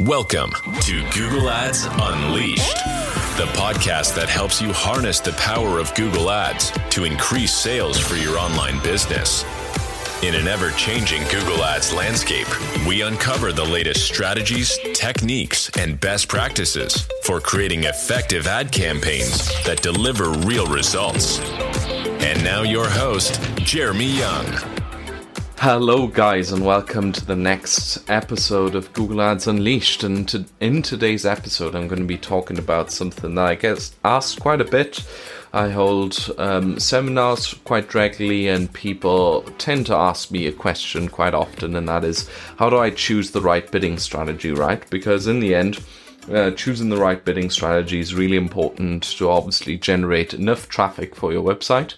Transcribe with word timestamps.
Welcome 0.00 0.52
to 0.82 1.04
Google 1.10 1.50
Ads 1.50 1.86
Unleashed, 1.86 2.76
the 3.36 3.50
podcast 3.56 4.14
that 4.14 4.28
helps 4.28 4.62
you 4.62 4.72
harness 4.72 5.18
the 5.18 5.32
power 5.32 5.80
of 5.80 5.92
Google 5.96 6.30
Ads 6.30 6.70
to 6.90 7.02
increase 7.02 7.52
sales 7.52 7.98
for 7.98 8.14
your 8.14 8.38
online 8.38 8.80
business. 8.84 9.44
In 10.22 10.36
an 10.36 10.46
ever 10.46 10.70
changing 10.70 11.22
Google 11.24 11.64
Ads 11.64 11.92
landscape, 11.92 12.46
we 12.86 13.02
uncover 13.02 13.52
the 13.52 13.64
latest 13.64 14.06
strategies, 14.06 14.78
techniques, 14.94 15.68
and 15.76 15.98
best 15.98 16.28
practices 16.28 17.08
for 17.24 17.40
creating 17.40 17.82
effective 17.82 18.46
ad 18.46 18.70
campaigns 18.70 19.48
that 19.64 19.82
deliver 19.82 20.30
real 20.46 20.68
results. 20.68 21.40
And 22.22 22.44
now, 22.44 22.62
your 22.62 22.88
host, 22.88 23.40
Jeremy 23.56 24.16
Young. 24.16 24.77
Hello, 25.60 26.06
guys, 26.06 26.52
and 26.52 26.64
welcome 26.64 27.10
to 27.10 27.24
the 27.26 27.34
next 27.34 28.08
episode 28.08 28.76
of 28.76 28.92
Google 28.92 29.20
Ads 29.20 29.48
Unleashed. 29.48 30.04
And 30.04 30.28
to, 30.28 30.44
in 30.60 30.82
today's 30.82 31.26
episode, 31.26 31.74
I'm 31.74 31.88
going 31.88 32.00
to 32.00 32.06
be 32.06 32.16
talking 32.16 32.58
about 32.58 32.92
something 32.92 33.34
that 33.34 33.44
I 33.44 33.56
get 33.56 33.90
asked 34.04 34.38
quite 34.38 34.60
a 34.60 34.64
bit. 34.64 35.04
I 35.52 35.70
hold 35.70 36.30
um, 36.38 36.78
seminars 36.78 37.54
quite 37.64 37.92
regularly, 37.92 38.46
and 38.46 38.72
people 38.72 39.42
tend 39.58 39.86
to 39.86 39.96
ask 39.96 40.30
me 40.30 40.46
a 40.46 40.52
question 40.52 41.08
quite 41.08 41.34
often, 41.34 41.74
and 41.74 41.88
that 41.88 42.04
is 42.04 42.30
how 42.56 42.70
do 42.70 42.78
I 42.78 42.90
choose 42.90 43.32
the 43.32 43.42
right 43.42 43.68
bidding 43.68 43.98
strategy, 43.98 44.52
right? 44.52 44.88
Because 44.90 45.26
in 45.26 45.40
the 45.40 45.56
end, 45.56 45.80
uh, 46.32 46.52
choosing 46.52 46.88
the 46.88 46.98
right 46.98 47.24
bidding 47.24 47.50
strategy 47.50 47.98
is 47.98 48.14
really 48.14 48.36
important 48.36 49.02
to 49.02 49.28
obviously 49.28 49.76
generate 49.76 50.34
enough 50.34 50.68
traffic 50.68 51.16
for 51.16 51.32
your 51.32 51.42
website. 51.42 51.94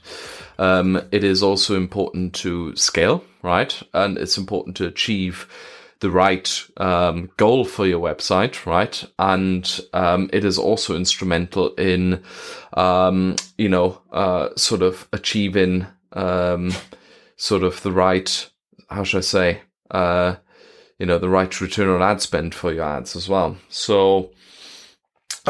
Um, 0.60 1.02
it 1.10 1.24
is 1.24 1.42
also 1.42 1.74
important 1.74 2.34
to 2.34 2.76
scale, 2.76 3.24
right? 3.42 3.82
And 3.94 4.18
it's 4.18 4.36
important 4.36 4.76
to 4.76 4.86
achieve 4.86 5.48
the 6.00 6.10
right 6.10 6.64
um, 6.76 7.30
goal 7.38 7.64
for 7.64 7.86
your 7.86 8.00
website, 8.00 8.66
right? 8.66 9.02
And 9.18 9.80
um, 9.94 10.28
it 10.34 10.44
is 10.44 10.58
also 10.58 10.94
instrumental 10.96 11.74
in, 11.76 12.22
um, 12.74 13.36
you 13.56 13.70
know, 13.70 14.02
uh, 14.12 14.50
sort 14.56 14.82
of 14.82 15.08
achieving 15.14 15.86
um, 16.12 16.72
sort 17.36 17.62
of 17.62 17.82
the 17.82 17.92
right, 17.92 18.50
how 18.90 19.02
should 19.02 19.18
I 19.18 19.22
say, 19.22 19.60
uh, 19.90 20.36
you 20.98 21.06
know, 21.06 21.18
the 21.18 21.30
right 21.30 21.58
return 21.60 21.88
on 21.88 22.02
ad 22.02 22.20
spend 22.20 22.54
for 22.54 22.70
your 22.70 22.84
ads 22.84 23.16
as 23.16 23.30
well. 23.30 23.56
So, 23.70 24.30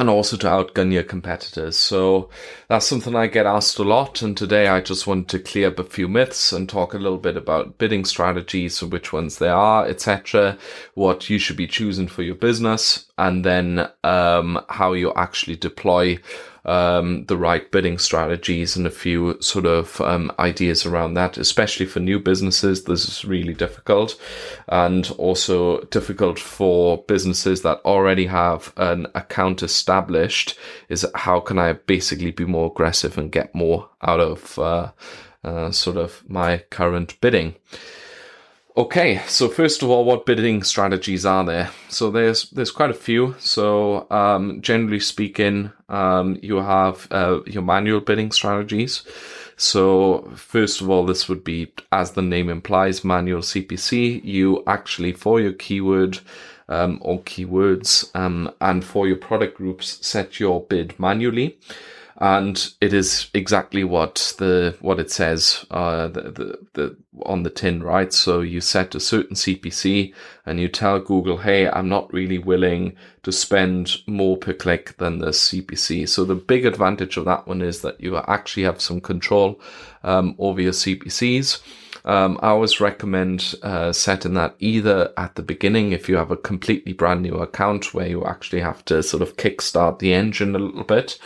and 0.01 0.09
also 0.09 0.35
to 0.35 0.47
outgun 0.47 0.91
your 0.91 1.03
competitors. 1.03 1.77
So 1.77 2.31
that's 2.69 2.87
something 2.87 3.15
I 3.15 3.27
get 3.27 3.45
asked 3.45 3.79
a 3.79 3.83
lot. 3.83 4.23
And 4.23 4.35
today 4.35 4.67
I 4.67 4.81
just 4.81 5.07
want 5.07 5.29
to 5.29 5.39
clear 5.39 5.69
up 5.69 5.79
a 5.79 5.85
few 5.85 6.09
myths 6.09 6.55
and 6.55 6.67
talk 6.67 6.95
a 6.95 6.99
little 6.99 7.19
bit 7.19 7.37
about 7.37 7.77
bidding 7.77 8.07
strategies 8.07 8.83
which 8.83 9.13
ones 9.13 9.37
there 9.39 9.55
are, 9.55 9.87
etc., 9.87 10.57
what 10.95 11.29
you 11.29 11.39
should 11.39 11.59
be 11.59 11.67
choosing 11.67 12.09
for 12.09 12.23
your 12.23 12.35
business, 12.35 13.10
and 13.21 13.45
then 13.45 13.87
um, 14.03 14.59
how 14.71 14.95
you 14.95 15.13
actually 15.13 15.55
deploy 15.55 16.19
um, 16.65 17.27
the 17.27 17.37
right 17.37 17.71
bidding 17.71 17.99
strategies 17.99 18.77
and 18.77 18.87
a 18.87 18.91
few 18.91 19.37
sort 19.43 19.67
of 19.67 20.01
um, 20.01 20.33
ideas 20.39 20.87
around 20.87 21.15
that, 21.15 21.37
especially 21.37 21.85
for 21.85 22.01
new 22.01 22.19
businesses. 22.19 22.85
This 22.85 23.07
is 23.07 23.25
really 23.27 23.53
difficult 23.53 24.19
and 24.69 25.11
also 25.19 25.83
difficult 25.91 26.39
for 26.39 27.05
businesses 27.09 27.61
that 27.61 27.83
already 27.85 28.25
have 28.27 28.73
an 28.79 29.07
account 29.15 29.63
established. 29.63 30.59
Is 30.89 31.07
how 31.15 31.41
can 31.41 31.59
I 31.59 31.75
basically 31.75 32.31
be 32.31 32.47
more 32.47 32.71
aggressive 32.71 33.19
and 33.19 33.31
get 33.31 33.55
more 33.55 33.91
out 34.01 34.21
of 34.21 34.59
uh, 34.59 34.93
uh, 35.45 35.71
sort 35.73 35.99
of 35.99 36.25
my 36.27 36.65
current 36.71 37.21
bidding? 37.21 37.55
Okay, 38.77 39.21
so 39.27 39.49
first 39.49 39.83
of 39.83 39.91
all, 39.91 40.05
what 40.05 40.27
bidding 40.27 40.63
strategies 40.63 41.27
are 41.27 41.45
there? 41.45 41.71
So 41.89 42.11
there's 42.11 42.49
there's 42.51 42.71
quite 42.71 42.91
a 42.91 42.95
few. 42.95 43.35
So 43.41 44.07
um, 44.13 44.63
generally 44.63 45.01
speaking, 45.01 45.73
um, 45.89 46.39
you 46.41 46.57
have 46.57 47.09
uh, 47.11 47.41
your 47.47 47.63
manual 47.63 48.01
bidding 48.01 48.31
strategies. 48.31 49.03
So 49.57 50.31
first 50.37 50.81
of 50.81 50.89
all, 50.89 51.05
this 51.05 51.29
would 51.29 51.43
be, 51.43 51.73
as 51.91 52.13
the 52.13 52.23
name 52.23 52.49
implies, 52.49 53.05
manual 53.05 53.43
CPC. 53.43 54.25
You 54.25 54.63
actually 54.69 55.13
for 55.15 55.41
your 55.41 55.53
keyword 55.53 56.21
um, 56.69 56.99
or 57.03 57.21
keywords 57.23 58.15
um, 58.15 58.55
and 58.61 58.85
for 58.85 59.09
your 59.09 59.17
product 59.17 59.57
groups 59.57 60.07
set 60.07 60.39
your 60.39 60.63
bid 60.63 60.99
manually 60.99 61.59
and 62.21 62.75
it 62.83 62.93
is 62.93 63.31
exactly 63.33 63.83
what 63.83 64.35
the 64.39 64.77
what 64.81 65.01
it 65.01 65.11
says 65.11 65.65
uh, 65.71 66.07
the, 66.09 66.23
the, 66.23 66.59
the 66.75 66.97
on 67.23 67.43
the 67.43 67.51
tin, 67.51 67.83
right? 67.83 68.13
So 68.13 68.43
you 68.43 68.61
set 68.61 68.95
a 68.95 69.01
certain 69.01 69.35
CPC 69.35 70.15
and 70.45 70.61
you 70.61 70.69
tell 70.69 71.01
Google, 71.01 71.39
"Hey, 71.39 71.69
I'm 71.69 71.89
not 71.89 72.13
really 72.13 72.39
willing 72.39 72.95
to 73.23 73.33
spend 73.33 73.97
more 74.07 74.37
per 74.37 74.53
click 74.53 74.99
than 74.99 75.19
the 75.19 75.31
CPC." 75.31 76.07
So 76.09 76.25
the 76.25 76.35
big 76.35 76.67
advantage 76.67 77.17
of 77.17 77.25
that 77.25 77.47
one 77.47 77.63
is 77.63 77.81
that 77.81 77.99
you 78.01 78.19
actually 78.19 78.65
have 78.65 78.83
some 78.83 79.01
control 79.01 79.59
um, 80.03 80.35
over 80.39 80.61
your 80.61 80.73
CPCs. 80.73 81.61
Um, 82.05 82.39
I 82.43 82.49
always 82.49 82.81
recommend 82.81 83.55
uh, 83.63 83.93
setting 83.93 84.35
that 84.35 84.55
either 84.59 85.13
at 85.17 85.35
the 85.35 85.43
beginning 85.43 85.93
if 85.93 86.09
you 86.09 86.17
have 86.17 86.31
a 86.31 86.37
completely 86.37 86.93
brand 86.93 87.23
new 87.23 87.35
account 87.35 87.93
where 87.93 88.07
you 88.07 88.25
actually 88.25 88.61
have 88.61 88.85
to 88.87 89.03
sort 89.03 89.23
of 89.23 89.37
kickstart 89.37 89.99
the 89.99 90.15
engine 90.15 90.55
a 90.55 90.59
little 90.59 90.85
bit, 90.85 91.19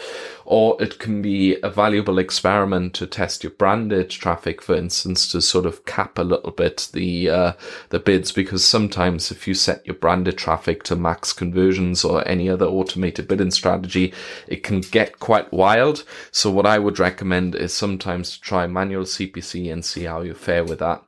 or 0.45 0.81
it 0.83 0.99
can 0.99 1.23
be 1.23 1.57
a 1.63 1.71
valuable 1.71 2.19
experiment 2.19 2.95
to 2.95 3.07
test 3.07 3.43
your 3.43 3.53
branded 3.53 4.11
traffic, 4.11 4.61
for 4.61 4.75
instance, 4.75 5.31
to 5.33 5.41
sort 5.41 5.67
of 5.67 5.85
cap 5.87 6.19
a 6.19 6.23
little 6.23 6.51
bit 6.51 6.89
the 6.93 7.31
uh, 7.31 7.53
the 7.91 7.99
bids 7.99 8.33
because 8.33 8.65
sometimes 8.65 9.31
if 9.31 9.49
you 9.49 9.55
set 9.55 9.87
your 9.87 9.95
branded 9.95 10.37
traffic 10.37 10.83
to 10.85 10.97
max 10.97 11.33
conversions 11.33 12.05
or 12.05 12.27
any 12.29 12.49
other 12.49 12.67
automated 12.67 13.29
bidding 13.29 13.51
strategy, 13.51 14.13
it 14.47 14.63
can 14.63 14.81
get 14.81 15.19
quite 15.19 15.53
wild. 15.53 16.05
So 16.31 16.51
what 16.51 16.67
I 16.67 16.79
would 16.79 16.99
recommend 16.99 17.55
is 17.55 17.73
sometimes 17.73 18.33
to 18.33 18.41
try 18.41 18.67
manual 18.67 19.05
CPC 19.05 19.73
and 19.73 19.85
see 19.85 20.05
how 20.05 20.21
you 20.23 20.35
fare 20.35 20.65
with 20.65 20.81
that. 20.81 21.03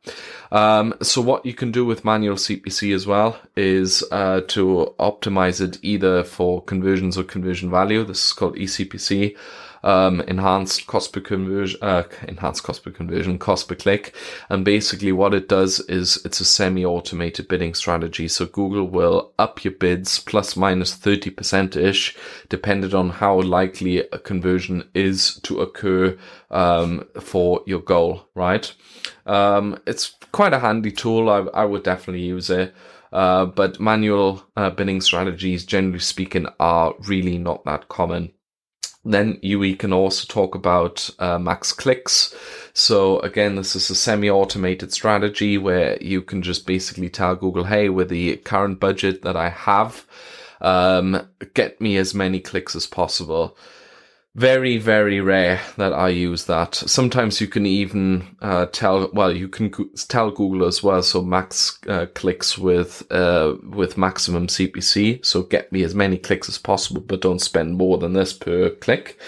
Um, 0.53 0.95
so 1.03 1.21
what 1.21 1.45
you 1.45 1.55
can 1.55 1.73
do 1.73 1.85
with 1.85 2.05
manual 2.05 2.37
CPC 2.37 2.95
as 2.95 3.07
well 3.07 3.39
is 3.57 4.05
uh, 4.13 4.43
to 4.49 4.95
optimize 4.99 5.61
it 5.61 5.79
either 5.83 6.23
for 6.25 6.63
conversions 6.63 7.19
or 7.19 7.25
conversion 7.25 7.71
value. 7.71 8.05
This 8.05 8.27
is 8.27 8.33
called 8.33 8.57
eCPC. 8.57 9.26
Um, 9.83 10.21
enhanced 10.23 10.89
cost 10.89 11.13
per 11.13 11.21
conversion, 11.21 11.79
uh, 11.81 12.03
enhanced 12.27 12.65
cost 12.65 12.83
per 12.83 12.91
conversion, 12.91 13.39
cost 13.39 13.69
per 13.69 13.77
click. 13.77 14.17
And 14.49 14.65
basically 14.65 15.13
what 15.13 15.33
it 15.33 15.49
does 15.49 15.79
is 15.81 16.19
it's 16.25 16.41
a 16.41 16.45
semi-automated 16.45 17.47
bidding 17.47 17.73
strategy. 17.75 18.27
So 18.27 18.47
Google 18.47 18.89
will 18.89 19.33
up 19.39 19.65
your 19.65 19.75
bids 19.75 20.19
plus 20.19 20.57
minus 20.57 20.97
30% 20.97 21.77
ish, 21.77 22.17
depending 22.49 22.95
on 22.95 23.11
how 23.11 23.41
likely 23.43 23.99
a 23.99 24.19
conversion 24.19 24.89
is 24.93 25.39
to 25.45 25.61
occur, 25.61 26.19
um, 26.51 27.07
for 27.21 27.63
your 27.65 27.81
goal, 27.81 28.27
right? 28.35 28.75
Um, 29.25 29.79
it's 29.87 30.17
quite 30.33 30.53
a 30.53 30.59
handy 30.59 30.91
tool. 30.91 31.31
I, 31.31 31.41
I 31.55 31.65
would 31.65 31.85
definitely 31.85 32.25
use 32.25 32.51
it. 32.51 32.75
Uh, 33.13 33.47
but 33.47 33.81
manual 33.81 34.43
uh, 34.57 34.71
bidding 34.71 35.01
strategies, 35.01 35.65
generally 35.65 36.01
speaking, 36.01 36.47
are 36.61 36.95
really 37.07 37.39
not 37.39 37.65
that 37.65 37.89
common. 37.89 38.33
Then 39.07 39.39
you, 39.41 39.61
we 39.61 39.77
can 39.77 39.93
also 39.93 40.27
talk 40.27 40.57
about 40.57 41.09
uh, 41.21 41.39
max 41.39 41.73
clicks. 41.73 42.35
So 42.75 43.21
again, 43.21 43.55
this 43.55 43.77
is 43.77 43.89
a 43.89 43.95
semi-automated 43.95 44.93
strategy 44.93 45.59
where 45.59 45.97
you 46.03 46.21
can 46.23 46.43
just 46.43 46.67
basically 46.67 47.09
tell 47.09 47.37
Google, 47.37 47.65
"Hey, 47.65 47.89
with 47.89 48.09
the 48.09 48.37
current 48.39 48.81
budget 48.81 49.23
that 49.23 49.37
I 49.37 49.51
have, 49.51 50.05
um, 50.61 51.29
get 51.55 51.81
me 51.81 51.97
as 51.97 52.15
many 52.15 52.41
clicks 52.41 52.75
as 52.75 52.87
possible." 52.87 53.57
Very 54.37 54.77
very 54.77 55.19
rare 55.19 55.59
that 55.79 55.95
i 55.95 56.09
use 56.09 56.45
that 56.45 56.75
sometimes 56.75 57.41
you 57.41 57.47
can 57.47 57.65
even 57.65 58.37
uh, 58.43 58.67
tell 58.67 59.11
well 59.15 59.35
you 59.35 59.49
can 59.49 59.71
go- 59.71 59.89
tell 60.09 60.31
google 60.31 60.67
as 60.67 60.83
well 60.83 61.03
so 61.03 61.23
max 61.23 61.79
uh, 61.89 62.05
clicks 62.15 62.59
with 62.59 63.03
uh, 63.11 63.55
with 63.71 63.97
maximum 63.97 64.47
cpc 64.47 65.25
so 65.25 65.43
get 65.43 65.73
me 65.73 65.83
as 65.83 65.95
many 65.95 66.19
clicks 66.19 66.51
as 66.51 66.59
possible 66.59 67.01
but 67.01 67.23
don't 67.23 67.41
spend 67.41 67.79
more 67.79 67.97
than 67.97 68.13
this 68.13 68.35
per 68.35 68.69
click 68.69 69.19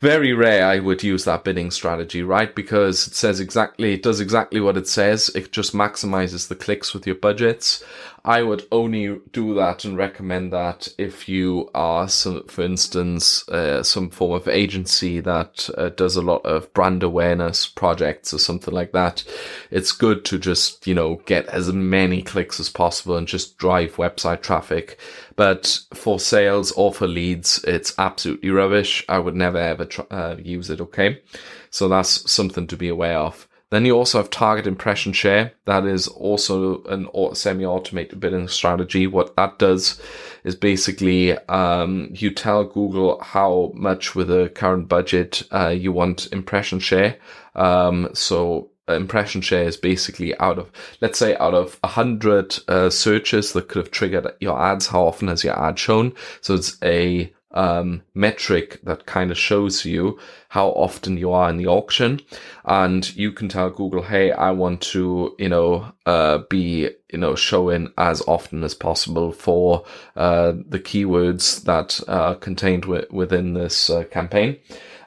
very 0.00 0.32
rare 0.32 0.64
I 0.64 0.78
would 0.78 1.02
use 1.02 1.24
that 1.24 1.42
bidding 1.42 1.72
strategy, 1.72 2.22
right? 2.22 2.54
Because 2.54 3.08
it 3.08 3.14
says 3.14 3.40
exactly, 3.40 3.94
it 3.94 4.02
does 4.02 4.20
exactly 4.20 4.60
what 4.60 4.76
it 4.76 4.86
says. 4.86 5.28
It 5.34 5.50
just 5.50 5.74
maximizes 5.74 6.46
the 6.46 6.54
clicks 6.54 6.94
with 6.94 7.04
your 7.04 7.16
budgets. 7.16 7.82
I 8.28 8.42
would 8.42 8.66
only 8.70 9.20
do 9.32 9.54
that 9.54 9.86
and 9.86 9.96
recommend 9.96 10.52
that 10.52 10.86
if 10.98 11.30
you 11.30 11.70
are, 11.74 12.10
some, 12.10 12.46
for 12.46 12.60
instance, 12.60 13.48
uh, 13.48 13.82
some 13.82 14.10
form 14.10 14.32
of 14.32 14.46
agency 14.46 15.20
that 15.20 15.70
uh, 15.78 15.88
does 15.88 16.14
a 16.14 16.20
lot 16.20 16.44
of 16.44 16.70
brand 16.74 17.02
awareness 17.02 17.66
projects 17.66 18.34
or 18.34 18.38
something 18.38 18.74
like 18.74 18.92
that. 18.92 19.24
It's 19.70 19.92
good 19.92 20.26
to 20.26 20.38
just, 20.38 20.86
you 20.86 20.94
know, 20.94 21.22
get 21.24 21.46
as 21.46 21.72
many 21.72 22.20
clicks 22.20 22.60
as 22.60 22.68
possible 22.68 23.16
and 23.16 23.26
just 23.26 23.56
drive 23.56 23.96
website 23.96 24.42
traffic. 24.42 25.00
But 25.34 25.80
for 25.94 26.20
sales 26.20 26.70
or 26.72 26.92
for 26.92 27.08
leads, 27.08 27.64
it's 27.64 27.94
absolutely 27.96 28.50
rubbish. 28.50 29.06
I 29.08 29.20
would 29.20 29.36
never 29.36 29.56
ever 29.56 29.86
try, 29.86 30.04
uh, 30.10 30.36
use 30.36 30.68
it. 30.68 30.82
Okay. 30.82 31.22
So 31.70 31.88
that's 31.88 32.30
something 32.30 32.66
to 32.66 32.76
be 32.76 32.90
aware 32.90 33.16
of. 33.16 33.47
Then 33.70 33.84
you 33.84 33.94
also 33.96 34.18
have 34.18 34.30
target 34.30 34.66
impression 34.66 35.12
share. 35.12 35.52
That 35.66 35.84
is 35.84 36.08
also 36.08 36.82
an 36.84 37.08
semi-automated 37.34 38.18
bidding 38.18 38.48
strategy. 38.48 39.06
What 39.06 39.36
that 39.36 39.58
does 39.58 40.00
is 40.44 40.54
basically 40.54 41.36
um, 41.48 42.08
you 42.12 42.30
tell 42.30 42.64
Google 42.64 43.20
how 43.20 43.72
much 43.74 44.14
with 44.14 44.28
the 44.28 44.48
current 44.48 44.88
budget 44.88 45.42
uh, 45.52 45.68
you 45.68 45.92
want 45.92 46.32
impression 46.32 46.78
share. 46.78 47.18
Um, 47.54 48.08
so 48.14 48.70
impression 48.88 49.40
share 49.40 49.64
is 49.64 49.76
basically 49.76 50.38
out 50.38 50.58
of 50.58 50.70
let's 51.00 51.18
say 51.18 51.36
out 51.36 51.52
of 51.52 51.78
100 51.82 52.58
uh, 52.68 52.88
searches 52.88 53.52
that 53.52 53.68
could 53.68 53.84
have 53.84 53.90
triggered 53.90 54.26
your 54.40 54.58
ads 54.58 54.86
how 54.86 55.04
often 55.04 55.28
has 55.28 55.44
your 55.44 55.58
ad 55.62 55.78
shown 55.78 56.12
so 56.40 56.54
it's 56.54 56.78
a 56.82 57.30
um, 57.52 58.02
metric 58.14 58.80
that 58.82 59.06
kind 59.06 59.30
of 59.30 59.38
shows 59.38 59.84
you 59.84 60.18
how 60.50 60.68
often 60.70 61.16
you 61.16 61.32
are 61.32 61.48
in 61.48 61.56
the 61.56 61.66
auction 61.66 62.20
and 62.64 63.14
you 63.16 63.32
can 63.32 63.48
tell 63.48 63.70
google 63.70 64.02
hey 64.02 64.30
i 64.32 64.50
want 64.50 64.80
to 64.80 65.34
you 65.38 65.48
know 65.48 65.90
uh, 66.06 66.38
be 66.50 66.90
you 67.10 67.18
know 67.18 67.34
showing 67.34 67.90
as 67.96 68.22
often 68.26 68.62
as 68.62 68.74
possible 68.74 69.32
for 69.32 69.84
uh, 70.16 70.52
the 70.68 70.78
keywords 70.78 71.62
that 71.64 72.00
are 72.08 72.34
contained 72.34 72.82
w- 72.82 73.06
within 73.10 73.54
this 73.54 73.88
uh, 73.88 74.04
campaign 74.04 74.58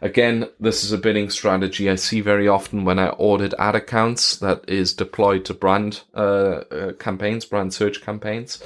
Again, 0.02 0.48
this 0.60 0.84
is 0.84 0.92
a 0.92 0.98
bidding 0.98 1.30
strategy 1.30 1.88
I 1.88 1.94
see 1.96 2.22
very 2.22 2.48
often 2.48 2.86
when 2.86 2.98
I 2.98 3.10
audit 3.10 3.54
ad 3.60 3.76
accounts 3.76 4.36
that 4.38 4.68
is 4.68 4.94
deployed 4.94 5.46
to 5.46 5.54
brand 5.54 6.02
uh, 6.16 6.64
uh, 6.72 6.94
campaigns, 6.94 7.46
brand 7.46 7.72
search 7.72 8.02
campaigns. 8.02 8.64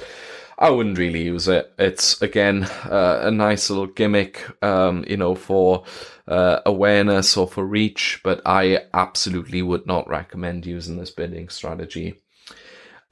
I 0.58 0.70
wouldn't 0.70 0.98
really 0.98 1.24
use 1.24 1.48
it. 1.48 1.72
It's 1.78 2.20
again 2.22 2.64
uh, 2.64 3.20
a 3.22 3.30
nice 3.30 3.68
little 3.68 3.86
gimmick, 3.86 4.42
um, 4.64 5.04
you 5.06 5.16
know, 5.16 5.34
for 5.34 5.84
uh, 6.26 6.60
awareness 6.64 7.36
or 7.36 7.46
for 7.46 7.64
reach, 7.64 8.20
but 8.24 8.40
I 8.46 8.86
absolutely 8.94 9.60
would 9.62 9.86
not 9.86 10.08
recommend 10.08 10.64
using 10.64 10.96
this 10.96 11.10
bidding 11.10 11.50
strategy. 11.50 12.22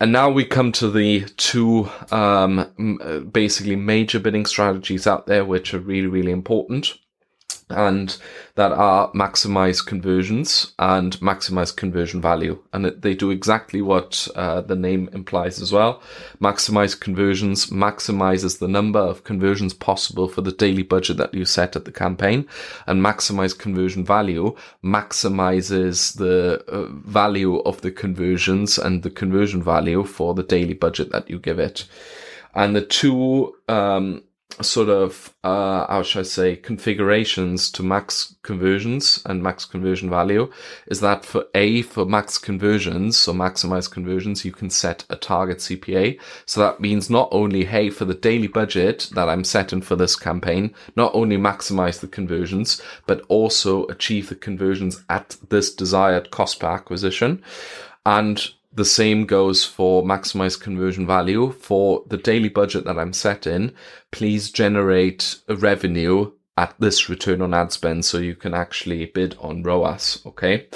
And 0.01 0.11
now 0.11 0.31
we 0.31 0.45
come 0.45 0.73
to 0.73 0.91
the 0.91 1.25
two 1.37 1.89
um, 2.11 2.99
uh, 3.03 3.21
basically 3.21 3.77
major 3.77 4.19
bidding 4.19 4.47
strategies 4.47 5.07
out 5.07 5.27
there, 5.27 5.45
which 5.45 5.73
are 5.75 5.79
really, 5.79 6.09
really 6.09 6.33
important 6.33 6.95
and 7.71 8.19
that 8.57 8.73
are 8.73 9.11
maximize 9.13 9.85
conversions 9.85 10.75
and 10.79 11.19
maximize 11.21 11.75
conversion 11.75 12.21
value. 12.21 12.63
And 12.73 12.87
it, 12.87 13.03
they 13.03 13.15
do 13.15 13.31
exactly 13.31 13.81
what 13.81 14.29
uh, 14.35 14.61
the 14.61 14.77
name 14.77 15.09
implies 15.13 15.61
as 15.61 15.73
well. 15.73 16.03
Maximize 16.41 16.99
conversions 16.99 17.67
maximizes 17.67 18.59
the 18.59 18.69
number 18.69 18.99
of 18.99 19.25
conversions 19.25 19.73
possible 19.73 20.29
for 20.29 20.43
the 20.43 20.53
daily 20.53 20.83
budget 20.83 21.17
that 21.17 21.35
you 21.35 21.45
set 21.45 21.75
at 21.75 21.85
the 21.85 21.93
campaign. 21.93 22.47
And 22.87 23.03
maximize 23.03 23.59
conversion 23.59 24.05
value 24.05 24.55
maximizes 24.85 26.17
the 26.17 26.65
uh, 26.69 26.87
value 26.93 27.61
of 27.61 27.81
the 27.81 27.91
conversions 27.91 28.79
and 28.79 29.03
the 29.03 29.11
conversion 29.11 29.63
value 29.63 30.05
for 30.05 30.35
the 30.35 30.43
daily 30.43 30.75
budget 30.75 31.11
that 31.13 31.31
you 31.31 31.39
give 31.39 31.59
it. 31.59 31.87
And 32.55 32.77
the 32.77 32.83
two, 32.83 33.57
um, 33.69 34.23
sort 34.63 34.89
of 34.89 35.35
uh, 35.43 35.87
how 35.87 36.03
should 36.03 36.21
I 36.21 36.23
say 36.23 36.57
configurations 36.57 37.71
to 37.73 37.83
max 37.83 38.37
conversions 38.43 39.23
and 39.27 39.43
max 39.43 39.65
conversion 39.65 40.09
value. 40.09 40.51
Is 40.87 41.01
that 41.01 41.25
for 41.25 41.47
a 41.55 41.83
for 41.83 42.05
max 42.05 42.39
conversions 42.39 43.17
so 43.17 43.33
maximize 43.33 43.91
conversions 43.91 44.45
you 44.45 44.53
can 44.53 44.71
set 44.71 45.05
a 45.11 45.17
target 45.17 45.59
CPA 45.59 46.19
so 46.47 46.61
that 46.61 46.81
means 46.81 47.11
not 47.11 47.29
only 47.33 47.65
hey 47.65 47.91
for 47.91 48.05
the 48.05 48.15
daily 48.15 48.47
budget 48.47 49.11
that 49.15 49.29
I'm 49.29 49.45
setting 49.45 49.83
for 49.83 49.97
this 49.97 50.17
campaign 50.17 50.75
not 50.97 51.15
only 51.15 51.37
maximize 51.37 52.01
the 52.01 52.09
conversions 52.09 52.81
but 53.07 53.23
also 53.29 53.87
achieve 53.87 54.29
the 54.29 54.35
conversions 54.35 55.03
at 55.09 55.37
this 55.49 55.75
desired 55.75 56.31
cost 56.31 56.61
per 56.61 56.69
acquisition. 56.69 57.43
And 58.07 58.47
the 58.75 58.85
same 58.85 59.25
goes 59.25 59.65
for 59.65 60.03
maximize 60.03 60.61
conversion 60.61 61.07
value 61.07 61.53
for 61.53 62.03
the 62.09 62.17
daily 62.17 62.49
budget 62.49 62.85
that 62.85 62.99
I'm 62.99 63.13
set 63.13 63.47
in. 63.47 63.75
Please 64.11 64.51
generate 64.51 65.37
a 65.49 65.55
revenue 65.55 66.33
at 66.57 66.75
this 66.79 67.09
return 67.09 67.43
on 67.43 67.55
ad 67.55 67.73
spend 67.73 68.05
so 68.05 68.19
you 68.19 68.35
can 68.35 68.55
actually 68.55 69.07
bid 69.07 69.37
on 69.41 69.63
ROAS. 69.63 70.21
Okay. 70.27 70.69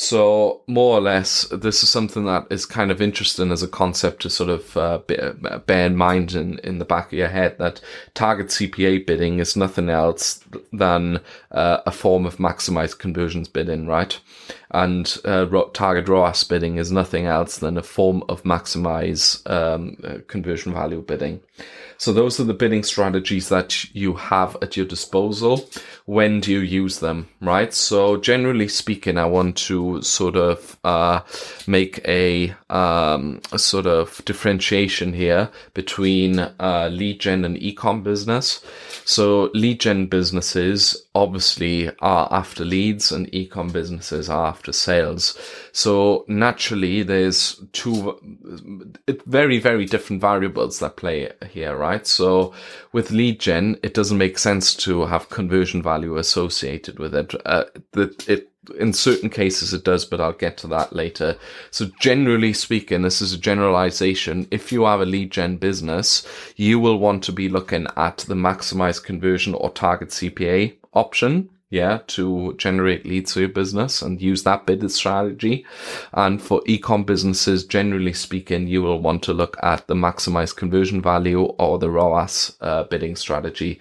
So 0.00 0.60
more 0.68 0.96
or 0.96 1.00
less, 1.00 1.42
this 1.48 1.82
is 1.82 1.88
something 1.88 2.24
that 2.26 2.46
is 2.50 2.64
kind 2.64 2.92
of 2.92 3.02
interesting 3.02 3.50
as 3.50 3.64
a 3.64 3.68
concept 3.68 4.22
to 4.22 4.30
sort 4.30 4.48
of 4.48 4.76
uh, 4.76 4.98
bear 4.98 5.86
in 5.86 5.96
mind 5.96 6.36
in, 6.36 6.60
in 6.60 6.78
the 6.78 6.84
back 6.84 7.08
of 7.08 7.18
your 7.18 7.26
head 7.26 7.58
that 7.58 7.80
target 8.14 8.46
CPA 8.46 9.04
bidding 9.04 9.40
is 9.40 9.56
nothing 9.56 9.90
else 9.90 10.38
than 10.72 11.18
uh, 11.50 11.78
a 11.84 11.90
form 11.90 12.26
of 12.26 12.36
maximized 12.36 13.00
conversions 13.00 13.48
bidding, 13.48 13.88
right? 13.88 14.20
And 14.70 15.18
uh, 15.24 15.46
target 15.72 16.08
ROAS 16.08 16.44
bidding 16.44 16.76
is 16.76 16.92
nothing 16.92 17.26
else 17.26 17.58
than 17.58 17.76
a 17.76 17.82
form 17.82 18.22
of 18.28 18.44
maximize 18.44 19.44
um, 19.50 19.96
uh, 20.04 20.18
conversion 20.28 20.74
value 20.74 21.02
bidding. 21.02 21.40
So 21.98 22.12
those 22.12 22.38
are 22.38 22.44
the 22.44 22.54
bidding 22.54 22.84
strategies 22.84 23.48
that 23.48 23.92
you 23.92 24.14
have 24.14 24.56
at 24.62 24.76
your 24.76 24.86
disposal. 24.86 25.68
When 26.06 26.40
do 26.40 26.52
you 26.52 26.60
use 26.60 27.00
them, 27.00 27.28
right? 27.40 27.74
So 27.74 28.16
generally 28.16 28.68
speaking, 28.68 29.18
I 29.18 29.24
want 29.24 29.56
to 29.66 30.00
sort 30.02 30.36
of 30.36 30.78
uh, 30.84 31.20
make 31.66 32.00
a, 32.06 32.54
um, 32.70 33.40
a, 33.50 33.58
sort 33.58 33.86
of 33.86 34.24
differentiation 34.24 35.12
here 35.12 35.50
between 35.74 36.38
uh, 36.38 36.88
lead 36.90 37.18
gen 37.20 37.44
and 37.44 37.56
ecom 37.56 38.04
business. 38.04 38.64
So 39.04 39.50
lead 39.52 39.80
gen 39.80 40.06
businesses 40.06 41.04
obviously 41.16 41.90
are 41.98 42.28
after 42.30 42.64
leads 42.64 43.10
and 43.10 43.30
ecom 43.32 43.72
businesses 43.72 44.30
are 44.30 44.46
after 44.46 44.72
sales. 44.72 45.36
So 45.72 46.24
naturally, 46.28 47.02
there's 47.02 47.60
two 47.72 48.18
very, 49.26 49.58
very 49.58 49.84
different 49.84 50.22
variables 50.22 50.78
that 50.78 50.96
play 50.96 51.32
here, 51.50 51.76
right? 51.76 51.87
So 51.96 52.52
with 52.92 53.10
lead 53.10 53.40
gen, 53.40 53.78
it 53.82 53.94
doesn't 53.94 54.18
make 54.18 54.38
sense 54.38 54.74
to 54.76 55.06
have 55.06 55.30
conversion 55.30 55.82
value 55.82 56.16
associated 56.16 56.98
with 56.98 57.14
it. 57.14 57.34
Uh, 57.46 57.64
that 57.92 58.28
it 58.28 58.50
in 58.78 58.92
certain 58.92 59.30
cases 59.30 59.72
it 59.72 59.84
does, 59.84 60.04
but 60.04 60.20
I'll 60.20 60.32
get 60.32 60.56
to 60.58 60.66
that 60.68 60.92
later. 60.92 61.36
So 61.70 61.86
generally 62.00 62.52
speaking, 62.52 63.02
this 63.02 63.22
is 63.22 63.32
a 63.32 63.38
generalization. 63.38 64.46
If 64.50 64.72
you 64.72 64.84
have 64.84 65.00
a 65.00 65.06
lead 65.06 65.30
gen 65.30 65.56
business, 65.56 66.26
you 66.56 66.78
will 66.78 66.98
want 66.98 67.24
to 67.24 67.32
be 67.32 67.48
looking 67.48 67.86
at 67.96 68.18
the 68.18 68.34
maximize 68.34 69.02
conversion 69.02 69.54
or 69.54 69.70
target 69.70 70.10
CPA 70.10 70.74
option 70.92 71.48
yeah, 71.70 71.98
to 72.06 72.54
generate 72.56 73.04
leads 73.04 73.34
for 73.34 73.40
your 73.40 73.48
business 73.50 74.00
and 74.00 74.22
use 74.22 74.42
that 74.44 74.64
bid 74.64 74.90
strategy. 74.90 75.66
And 76.12 76.40
for 76.40 76.62
ecom 76.62 77.04
businesses, 77.04 77.64
generally 77.66 78.14
speaking, 78.14 78.66
you 78.68 78.82
will 78.82 79.00
want 79.00 79.22
to 79.24 79.34
look 79.34 79.56
at 79.62 79.86
the 79.86 79.94
maximize 79.94 80.56
conversion 80.56 81.02
value 81.02 81.42
or 81.42 81.78
the 81.78 81.90
ROAS 81.90 82.56
uh, 82.60 82.84
bidding 82.84 83.16
strategy. 83.16 83.80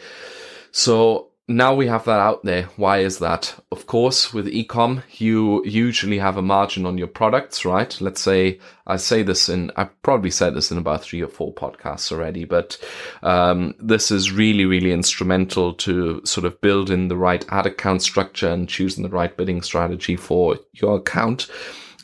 So 0.72 1.30
now 1.50 1.74
we 1.74 1.88
have 1.88 2.04
that 2.06 2.20
out 2.20 2.44
there. 2.44 2.64
Why 2.76 3.00
is 3.00 3.20
that? 3.20 3.56
Of 3.72 3.88
course, 3.88 4.34
with 4.34 4.48
ecom, 4.48 5.04
you 5.18 5.64
usually 5.66 6.18
have 6.18 6.36
a 6.36 6.42
margin 6.42 6.86
on 6.86 6.98
your 6.98 7.08
products, 7.08 7.64
right? 7.64 7.96
Let's 8.02 8.20
say 8.20 8.60
I 8.86 8.98
say 8.98 9.24
this 9.24 9.48
in, 9.48 9.72
I've 9.78 10.02
probably 10.02 10.32
said 10.32 10.56
this 10.56 10.72
in 10.72 10.78
about 10.78 11.04
three 11.04 11.22
or 11.22 11.30
four 11.30 11.54
podcasts 11.54 12.12
already, 12.12 12.44
but 12.44 12.78
um, 13.24 13.76
this 13.80 14.12
is 14.12 14.32
really, 14.32 14.66
really 14.66 14.92
instrumental 14.92 15.74
to 15.76 16.22
sort 16.26 16.46
of 16.46 16.60
build 16.60 16.90
in 16.90 17.08
the 17.08 17.18
right 17.18 17.46
ad 17.50 17.66
account 17.66 18.02
structure 18.02 18.50
and 18.50 18.68
choosing 18.68 19.04
the 19.04 19.10
right 19.10 19.36
bidding 19.38 19.62
strategy 19.62 20.18
for 20.18 20.58
your 20.74 20.98
account 20.98 21.48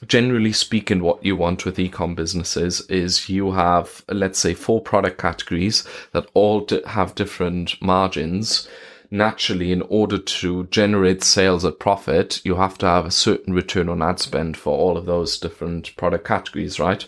generally 0.07 0.51
speaking, 0.51 1.01
what 1.01 1.23
you 1.23 1.33
want 1.33 1.63
with 1.63 1.77
ecom 1.77 2.13
businesses 2.13 2.81
is 2.89 3.29
you 3.29 3.53
have, 3.53 4.03
let's 4.09 4.37
say, 4.37 4.53
four 4.53 4.81
product 4.81 5.17
categories 5.17 5.87
that 6.11 6.27
all 6.33 6.67
have 6.85 7.15
different 7.15 7.81
margins 7.81 8.67
naturally, 9.13 9.71
in 9.71 9.83
order 9.83 10.17
to 10.17 10.65
generate 10.65 11.23
sales 11.23 11.63
at 11.63 11.77
profit, 11.77 12.41
you 12.43 12.55
have 12.55 12.79
to 12.79 12.85
have 12.87 13.05
a 13.05 13.11
certain 13.11 13.53
return 13.53 13.87
on 13.87 14.01
ad 14.01 14.19
spend 14.19 14.57
for 14.57 14.75
all 14.75 14.97
of 14.97 15.05
those 15.05 15.37
different 15.37 15.95
product 15.95 16.25
categories, 16.25 16.79
right? 16.79 17.05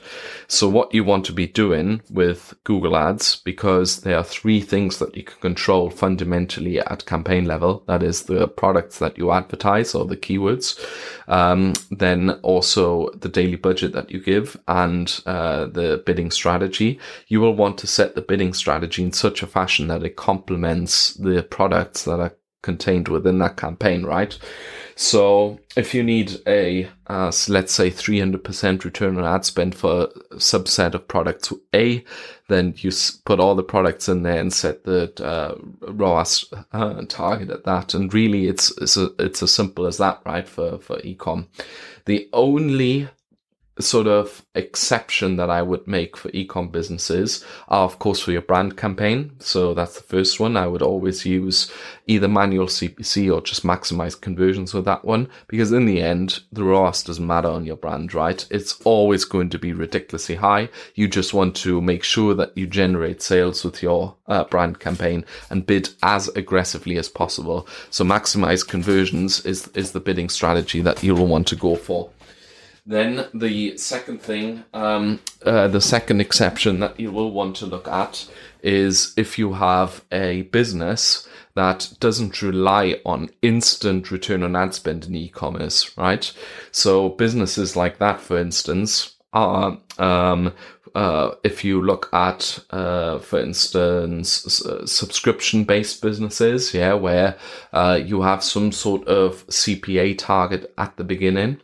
So 0.48 0.70
what 0.70 0.94
you 0.94 1.04
want 1.04 1.26
to 1.26 1.34
be 1.34 1.48
doing 1.48 2.02
with 2.12 2.54
Google 2.64 2.96
ads, 2.96 3.38
because 3.38 4.02
there 4.02 4.18
are 4.18 4.24
three 4.24 4.62
things 4.62 5.00
that 5.00 5.18
you 5.18 5.24
can 5.24 5.42
control 5.42 5.90
fundamentally 5.90 6.80
at 6.80 7.08
campaign 7.08 7.46
level. 7.46 7.84
That 7.88 8.04
is 8.04 8.24
the 8.24 8.48
products 8.48 9.00
that 9.00 9.18
you 9.18 9.32
advertise 9.32 9.96
or 9.96 10.06
the 10.06 10.16
keywords. 10.16 10.80
Um, 11.28 11.74
then 11.90 12.30
also 12.44 13.10
the 13.14 13.30
daily 13.30 13.56
budget 13.56 13.94
that 13.94 14.12
you 14.12 14.20
give 14.20 14.60
and 14.68 15.22
uh, 15.26 15.66
the 15.66 16.04
bidding 16.06 16.30
strategy. 16.30 17.00
You 17.28 17.42
will 17.42 17.56
want 17.56 17.80
to 17.80 17.88
set 17.88 18.14
the 18.14 18.22
bidding 18.22 18.54
strategy 18.54 19.02
in 19.02 19.12
such 19.12 19.42
a 19.42 19.48
fashion 19.48 19.88
that 19.88 20.04
it 20.04 20.16
complements 20.16 21.16
the 21.16 21.42
product 21.42 21.95
that 22.04 22.20
are 22.20 22.36
contained 22.62 23.08
within 23.08 23.40
that 23.40 23.56
campaign, 23.56 24.04
right? 24.04 24.38
So 24.96 25.60
if 25.75 25.94
you 25.94 26.04
need 26.04 26.40
a, 26.48 26.90
uh, 27.08 27.32
let's 27.48 27.74
say 27.74 27.92
300% 27.92 28.84
return 28.84 29.18
on 29.18 29.24
ad 29.25 29.46
spend 29.46 29.75
for 29.75 30.04
a 30.32 30.36
subset 30.36 30.94
of 30.94 31.08
products 31.08 31.54
A, 31.74 32.04
then 32.48 32.74
you 32.78 32.92
put 33.25 33.40
all 33.40 33.56
the 33.56 33.64
products 33.64 34.10
in 34.10 34.24
there 34.24 34.40
and 34.40 34.54
set 34.54 34.84
the 34.84 35.12
uh, 35.24 35.56
ROAS 35.92 36.46
uh, 36.72 37.04
target 37.08 37.50
at 37.50 37.66
that. 37.66 37.94
And 37.94 38.14
really 38.14 38.48
it's, 38.48 38.75
it's, 38.82 38.98
it's 38.98 39.44
as 39.44 39.54
simple 39.54 39.86
as 39.86 39.98
that, 39.98 40.22
right? 40.25 40.48
For, 40.48 40.80
for 40.80 40.98
ecom. 40.98 41.48
The 42.06 42.30
only 42.34 43.10
sort 43.79 44.08
of 44.08 44.46
exception 44.55 45.36
that 45.36 45.50
I 45.50 45.62
would 45.62 45.86
make 45.86 46.15
for 46.15 46.29
ecom 46.29 46.72
businesses 46.72 47.44
are, 47.67 47.84
of 47.84 48.00
course, 48.00 48.22
for 48.22 48.32
your 48.32 48.41
brand 48.41 48.77
campaign. 48.77 49.32
So 49.39 49.74
that's 49.74 49.96
the 49.96 50.03
first 50.03 50.39
one. 50.39 50.55
I 50.55 50.67
would 50.67 50.82
always 50.82 51.25
use 51.25 51.70
either 52.08 52.29
manual 52.29 52.67
CPC 52.67 53.34
or 53.34 53.41
just 53.41 53.63
maximize 53.63 54.20
conversions 54.20 54.74
with 54.74 54.86
that 54.86 55.03
one, 55.03 55.29
because 55.48 55.74
in 55.74 55.86
the 55.86 56.01
end, 56.01 56.39
the 56.53 56.63
ROAS 56.63 57.03
doesn't 57.03 57.27
matter 57.27 57.50
on 57.50 57.65
your 57.65 57.75
brand, 57.75 58.13
right? 58.13 58.46
It's 58.50 58.79
always 58.84 59.25
going 59.25 59.50
to 59.50 59.60
be 59.60 59.74
ridiculously 59.74 60.36
high. 60.36 60.70
You 60.94 61.10
just 61.10 61.34
want 61.34 61.55
to 61.58 61.82
make 61.82 62.03
sure 62.03 62.34
that 62.34 62.58
you 62.58 62.67
generate 62.67 63.22
sales 63.22 63.65
with 63.65 63.84
your 63.84 64.15
uh, 64.27 64.46
brand 64.46 64.79
campaign 64.79 65.25
and 65.50 65.65
bid 65.65 65.89
as 66.01 66.29
aggressively 66.29 66.98
as 66.98 67.10
possible. 67.10 67.67
So 67.89 68.05
maximize 68.05 68.65
conversions 68.65 69.46
is, 69.46 69.67
is 69.70 69.91
the 69.91 70.00
bidding 70.00 70.29
strategy 70.29 70.79
that 70.82 71.03
you 71.03 71.13
will 71.13 71.27
want 71.27 71.48
to 71.48 71.55
go 71.58 71.75
for. 71.75 72.10
Then 72.86 73.27
the 73.34 73.77
second 73.77 74.22
thing, 74.22 74.63
um, 74.74 75.20
uh, 75.44 75.68
the 75.68 75.82
second 75.82 76.22
exception 76.22 76.80
that 76.82 77.00
you 77.00 77.12
will 77.12 77.32
want 77.32 77.56
to 77.58 77.65
look 77.65 77.88
at 77.88 78.30
is 78.62 79.13
if 79.18 79.39
you 79.39 79.54
have 79.54 80.04
a 80.12 80.44
business 80.44 81.27
that 81.56 81.94
doesn't 82.00 82.42
rely 82.42 83.00
on 83.06 83.30
instant 83.42 84.12
return 84.12 84.44
on 84.44 84.56
ad 84.56 84.74
spend 84.75 85.06
in 85.06 85.15
e-commerce, 85.15 85.98
right? 85.98 86.32
So 86.72 87.10
businesses 87.10 87.75
like 87.75 87.98
that, 87.98 88.20
for 88.20 88.38
instance, 88.38 89.15
are 89.34 89.80
um, 89.98 90.54
uh, 90.96 91.36
if 91.44 91.64
you 91.64 91.82
look 91.82 92.10
at, 92.14 92.58
uh, 92.72 93.20
for 93.20 93.40
instance, 93.40 94.66
uh, 94.66 94.86
subscription-based 94.86 96.02
businesses, 96.02 96.74
yeah, 96.74 96.94
where 96.94 97.38
uh, 97.74 98.00
you 98.04 98.22
have 98.22 98.44
some 98.44 98.72
sort 98.72 99.06
of 99.08 99.46
CPA 99.48 100.18
target 100.18 100.74
at 100.78 100.96
the 100.96 101.04
beginning 101.04 101.60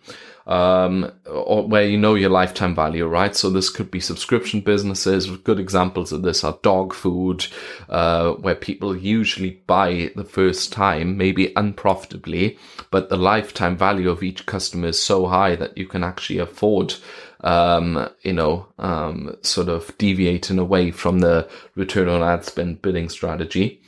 um, 0.47 1.11
or 1.25 1.67
where 1.67 1.85
you 1.85 1.97
know 1.97 2.15
your 2.15 2.29
lifetime 2.29 2.75
value, 2.75 3.05
right? 3.05 3.35
So 3.35 3.49
this 3.49 3.69
could 3.69 3.91
be 3.91 3.99
subscription 3.99 4.61
businesses. 4.61 5.27
Good 5.27 5.59
examples 5.59 6.11
of 6.11 6.23
this 6.23 6.43
are 6.43 6.57
dog 6.61 6.93
food, 6.93 7.47
uh, 7.89 8.33
where 8.33 8.55
people 8.55 8.95
usually 8.95 9.61
buy 9.67 10.11
the 10.15 10.23
first 10.23 10.73
time, 10.73 11.17
maybe 11.17 11.53
unprofitably, 11.55 12.57
but 12.89 13.09
the 13.09 13.17
lifetime 13.17 13.77
value 13.77 14.09
of 14.09 14.23
each 14.23 14.45
customer 14.45 14.89
is 14.89 15.01
so 15.01 15.27
high 15.27 15.55
that 15.55 15.77
you 15.77 15.87
can 15.87 16.03
actually 16.03 16.39
afford 16.39 16.95
um, 17.41 18.09
you 18.21 18.33
know, 18.33 18.67
um, 18.79 19.35
sort 19.41 19.69
of 19.69 19.97
deviating 19.97 20.59
away 20.59 20.91
from 20.91 21.19
the 21.19 21.49
return 21.75 22.07
on 22.07 22.21
ad 22.21 22.45
spend 22.45 22.81
bidding 22.81 23.09
strategy. 23.09 23.81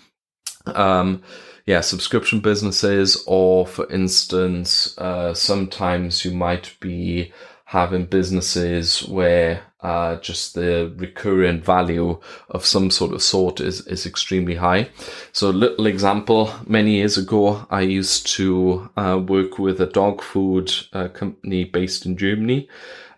Um, 0.65 1.24
yeah, 1.65 1.81
subscription 1.81 2.39
businesses, 2.39 3.24
or 3.25 3.65
for 3.65 3.89
instance, 3.91 4.98
uh, 4.98 5.33
sometimes 5.33 6.25
you 6.25 6.31
might 6.31 6.75
be 6.79 7.31
having 7.73 8.05
businesses 8.05 9.03
where 9.07 9.63
uh, 9.81 10.15
just 10.17 10.53
the 10.53 10.93
recurrent 10.95 11.65
value 11.65 12.19
of 12.51 12.63
some 12.63 12.91
sort 12.91 13.11
of 13.11 13.21
sort 13.21 13.59
is, 13.59 13.85
is 13.87 14.05
extremely 14.05 14.53
high. 14.53 14.87
So, 15.31 15.49
little 15.49 15.87
example, 15.87 16.53
many 16.67 16.91
years 16.91 17.17
ago, 17.17 17.65
I 17.71 17.81
used 17.81 18.27
to 18.35 18.91
uh, 18.95 19.19
work 19.27 19.57
with 19.57 19.81
a 19.81 19.87
dog 19.87 20.21
food 20.21 20.71
uh, 20.93 21.07
company 21.07 21.63
based 21.63 22.05
in 22.05 22.15
Germany. 22.15 22.69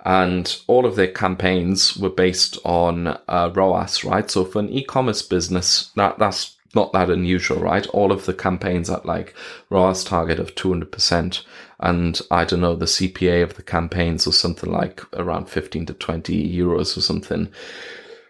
And 0.05 0.57
all 0.67 0.85
of 0.85 0.95
their 0.95 1.11
campaigns 1.11 1.97
were 1.97 2.09
based 2.09 2.57
on 2.63 3.07
uh, 3.07 3.51
ROAS, 3.53 4.05
right? 4.05 4.31
So 4.31 4.45
for 4.45 4.59
an 4.59 4.69
e-commerce 4.69 5.21
business, 5.21 5.91
that, 5.95 6.17
that's 6.17 6.55
not 6.73 6.93
that 6.93 7.09
unusual, 7.09 7.59
right? 7.59 7.87
All 7.87 8.11
of 8.13 8.25
the 8.25 8.33
campaigns 8.33 8.89
at 8.89 9.05
like 9.05 9.35
ROAS 9.69 10.03
target 10.03 10.39
of 10.39 10.55
200%. 10.55 11.43
And 11.79 12.19
I 12.31 12.45
don't 12.45 12.61
know, 12.61 12.75
the 12.75 12.85
CPA 12.85 13.43
of 13.43 13.55
the 13.55 13.63
campaigns 13.63 14.25
was 14.25 14.39
something 14.39 14.71
like 14.71 15.01
around 15.13 15.49
15 15.49 15.87
to 15.87 15.93
20 15.93 16.55
euros 16.55 16.97
or 16.97 17.01
something. 17.01 17.49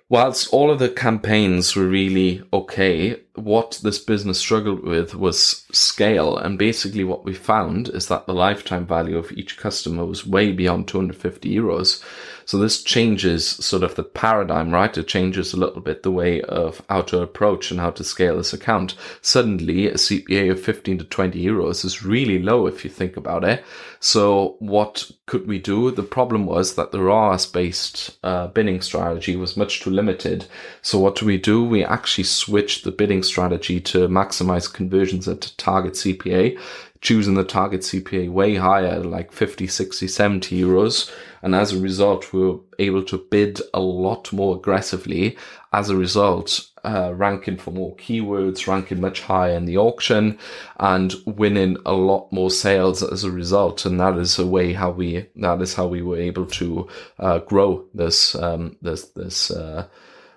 Whilst 0.07 0.53
all 0.53 0.69
of 0.69 0.77
the 0.77 0.89
campaigns 0.89 1.75
were 1.75 1.87
really 1.87 2.43
okay, 2.53 3.19
what 3.33 3.79
this 3.81 3.97
business 3.97 4.37
struggled 4.37 4.83
with 4.83 5.15
was 5.15 5.65
scale. 5.71 6.37
And 6.37 6.59
basically 6.59 7.03
what 7.03 7.25
we 7.25 7.33
found 7.33 7.89
is 7.89 8.07
that 8.07 8.27
the 8.27 8.33
lifetime 8.33 8.85
value 8.85 9.17
of 9.17 9.31
each 9.31 9.57
customer 9.57 10.05
was 10.05 10.27
way 10.27 10.51
beyond 10.51 10.87
250 10.87 11.53
euros. 11.55 12.03
So 12.45 12.57
this 12.57 12.83
changes 12.83 13.47
sort 13.47 13.83
of 13.83 13.95
the 13.95 14.03
paradigm, 14.03 14.71
right? 14.71 14.95
It 14.97 15.07
changes 15.07 15.53
a 15.53 15.57
little 15.57 15.81
bit 15.81 16.03
the 16.03 16.11
way 16.11 16.41
of 16.43 16.81
how 16.89 17.01
to 17.03 17.21
approach 17.21 17.71
and 17.71 17.79
how 17.79 17.91
to 17.91 18.03
scale 18.03 18.37
this 18.37 18.53
account. 18.53 18.95
Suddenly 19.21 19.87
a 19.87 19.95
CPA 19.95 20.51
of 20.51 20.61
15 20.61 20.99
to 20.99 21.03
20 21.03 21.43
euros 21.43 21.83
is 21.83 22.03
really 22.03 22.39
low 22.39 22.67
if 22.67 22.83
you 22.83 22.89
think 22.89 23.17
about 23.17 23.43
it. 23.43 23.63
So 23.99 24.55
what 24.59 25.11
could 25.25 25.47
we 25.47 25.57
do? 25.57 25.89
The 25.89 26.03
problem 26.03 26.45
was 26.45 26.75
that 26.75 26.91
the 26.91 27.01
ROAS 27.01 27.47
based 27.47 28.17
uh, 28.23 28.47
bidding 28.47 28.81
strategy 28.81 29.35
was 29.35 29.57
much 29.57 29.81
too 29.81 29.89
limited. 29.89 30.45
So 30.83 30.99
what 30.99 31.15
do 31.15 31.25
we 31.25 31.37
do? 31.37 31.63
We 31.63 31.83
actually 31.83 32.25
switched 32.25 32.83
the 32.83 32.91
bidding 32.91 33.23
strategy 33.23 33.79
to 33.81 34.07
maximize 34.07 34.71
conversions 34.71 35.27
at 35.27 35.51
target 35.57 35.93
CPA 35.93 36.59
choosing 37.05 37.35
the 37.35 37.43
target 37.43 37.81
CPA 37.81 38.31
way 38.31 38.55
higher, 38.55 38.99
like 38.99 39.31
50, 39.31 39.67
60, 39.67 40.07
70 40.07 40.59
euros. 40.59 41.11
And 41.43 41.53
as 41.53 41.71
a 41.71 41.79
result, 41.79 42.33
we 42.33 42.39
were 42.39 42.57
able 42.79 43.03
to 43.03 43.19
bid 43.19 43.61
a 43.75 43.79
lot 43.79 44.33
more 44.33 44.55
aggressively. 44.55 45.37
As 45.71 45.91
a 45.91 45.95
result, 45.95 46.67
uh, 46.83 47.13
ranking 47.13 47.57
for 47.57 47.69
more 47.69 47.95
keywords, 47.97 48.65
ranking 48.65 49.01
much 49.01 49.21
higher 49.21 49.55
in 49.55 49.65
the 49.65 49.77
auction 49.77 50.39
and 50.79 51.13
winning 51.27 51.77
a 51.85 51.93
lot 51.93 52.31
more 52.31 52.49
sales 52.49 53.03
as 53.03 53.23
a 53.23 53.29
result. 53.29 53.85
And 53.85 53.99
that 53.99 54.17
is 54.17 54.39
a 54.39 54.47
way 54.47 54.73
how 54.73 54.89
we, 54.89 55.27
that 55.35 55.61
is 55.61 55.75
how 55.75 55.85
we 55.85 56.01
were 56.01 56.17
able 56.17 56.47
to, 56.47 56.87
uh, 57.19 57.37
grow 57.39 57.85
this, 57.93 58.33
um, 58.33 58.77
this, 58.81 59.09
this, 59.09 59.51
uh, 59.51 59.87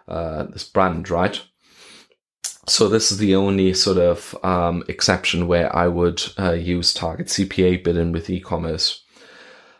uh 0.07 0.43
this 0.45 0.65
brand, 0.65 1.09
right? 1.09 1.41
So 2.69 2.87
this 2.87 3.11
is 3.11 3.17
the 3.17 3.35
only 3.35 3.73
sort 3.73 3.97
of 3.97 4.37
um, 4.45 4.85
exception 4.89 5.49
where 5.49 5.75
I 5.75 5.89
would 5.89 6.23
uh, 6.39 6.53
use 6.53 6.93
target 6.93 7.29
CPA 7.29 7.83
bidding 7.83 8.13
with 8.13 8.29
e-commerce. 8.29 9.03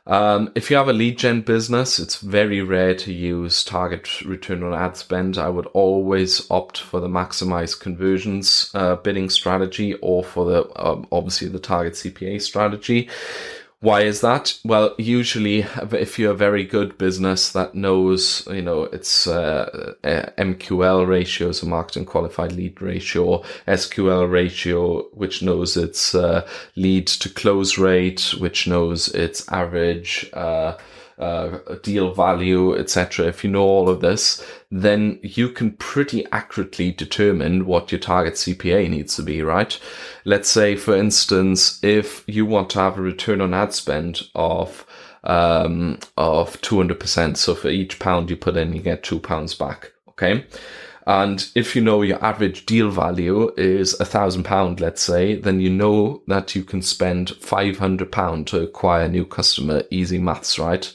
Um, 0.07 0.51
if 0.55 0.71
you 0.71 0.79
have 0.79 0.89
a 0.89 0.95
lead 0.95 1.19
gen 1.19 1.43
business, 1.43 1.99
it's 1.99 2.17
very 2.17 2.63
rare 2.63 2.95
to 2.95 3.13
use 3.13 3.63
target 3.63 4.23
return 4.23 4.63
on 4.63 4.73
ad 4.73 4.97
spend. 4.97 5.37
I 5.37 5.51
would 5.51 5.67
always 5.67 6.51
opt 6.51 6.79
for 6.79 6.99
the 6.99 7.09
maximize 7.09 7.79
conversions 7.79 8.71
uh, 8.73 8.97
bidding 8.97 9.29
strategy 9.29 9.93
or 9.97 10.25
for 10.25 10.47
the 10.47 10.83
um, 10.83 11.07
obviously 11.13 11.49
the 11.49 11.59
target 11.59 11.93
CPA 11.93 12.41
strategy. 12.41 13.11
Why 13.81 14.01
is 14.01 14.23
that? 14.23 14.59
Well, 14.65 14.97
usually, 14.99 15.61
if 15.93 16.19
you're 16.19 16.33
a 16.33 16.37
very 16.37 16.65
good 16.65 16.99
business 16.99 17.53
that 17.53 17.77
knows, 17.77 18.45
you 18.51 18.61
know, 18.61 18.85
it's 18.85 19.29
uh, 19.29 19.95
MQL 20.03 21.07
ratio, 21.07 21.53
so 21.53 21.69
marketing 21.69 22.05
qualified 22.05 22.51
lead 22.51 22.83
ratio, 22.83 23.45
SQL 23.69 24.29
ratio, 24.29 25.03
which 25.13 25.43
knows 25.43 25.77
its 25.77 26.13
uh, 26.13 26.45
lead 26.75 27.07
to 27.07 27.29
close 27.29 27.79
rate, 27.79 28.35
which 28.39 28.67
knows 28.67 29.09
its 29.09 29.49
average. 29.49 30.29
Uh, 30.33 30.77
uh, 31.19 31.59
deal 31.83 32.15
value, 32.15 32.77
etc. 32.77 33.27
If 33.27 33.43
you 33.45 33.51
know 33.51 33.63
all 33.63 33.89
of 33.89 34.01
this, 34.01 34.45
then 34.71 35.19
you 35.23 35.51
can 35.51 35.73
pretty 35.73 36.27
accurately 36.31 36.93
determine 36.93 37.67
what 37.67 37.91
your 37.91 37.99
target 37.99 38.35
CPA 38.35 38.89
needs 38.89 39.17
to 39.17 39.23
be, 39.23 39.43
right? 39.43 39.79
Let's 40.25 40.49
say, 40.49 40.77
for 40.77 40.97
instance, 40.97 41.83
if 41.83 42.25
you 42.27 42.47
want 42.47 42.71
to 42.71 42.81
have 42.81 42.99
a 42.99 43.03
return 43.03 43.41
on 43.41 43.55
ad 43.55 43.73
spend 43.73 44.23
of 44.35 44.87
um, 45.25 45.99
of 46.17 46.61
200%. 46.63 47.37
So 47.37 47.55
for 47.55 47.69
each 47.69 47.99
pound 47.99 48.31
you 48.31 48.37
put 48.37 48.57
in, 48.57 48.73
you 48.73 48.81
get 48.81 49.03
two 49.03 49.19
pounds 49.19 49.55
back. 49.55 49.93
Okay. 50.11 50.47
And 51.09 51.49
if 51.55 51.75
you 51.75 51.81
know 51.81 52.03
your 52.03 52.23
average 52.23 52.67
deal 52.67 52.91
value 52.91 53.51
is 53.57 53.99
a 53.99 54.05
thousand 54.05 54.43
pound, 54.43 54.79
let's 54.79 55.01
say, 55.01 55.37
then 55.37 55.59
you 55.59 55.71
know 55.71 56.21
that 56.27 56.55
you 56.55 56.63
can 56.63 56.83
spend 56.83 57.31
500 57.31 58.13
pound 58.13 58.47
to 58.49 58.61
acquire 58.61 59.07
a 59.07 59.09
new 59.09 59.25
customer. 59.25 59.85
Easy 59.91 60.19
maths, 60.19 60.59
right? 60.59 60.95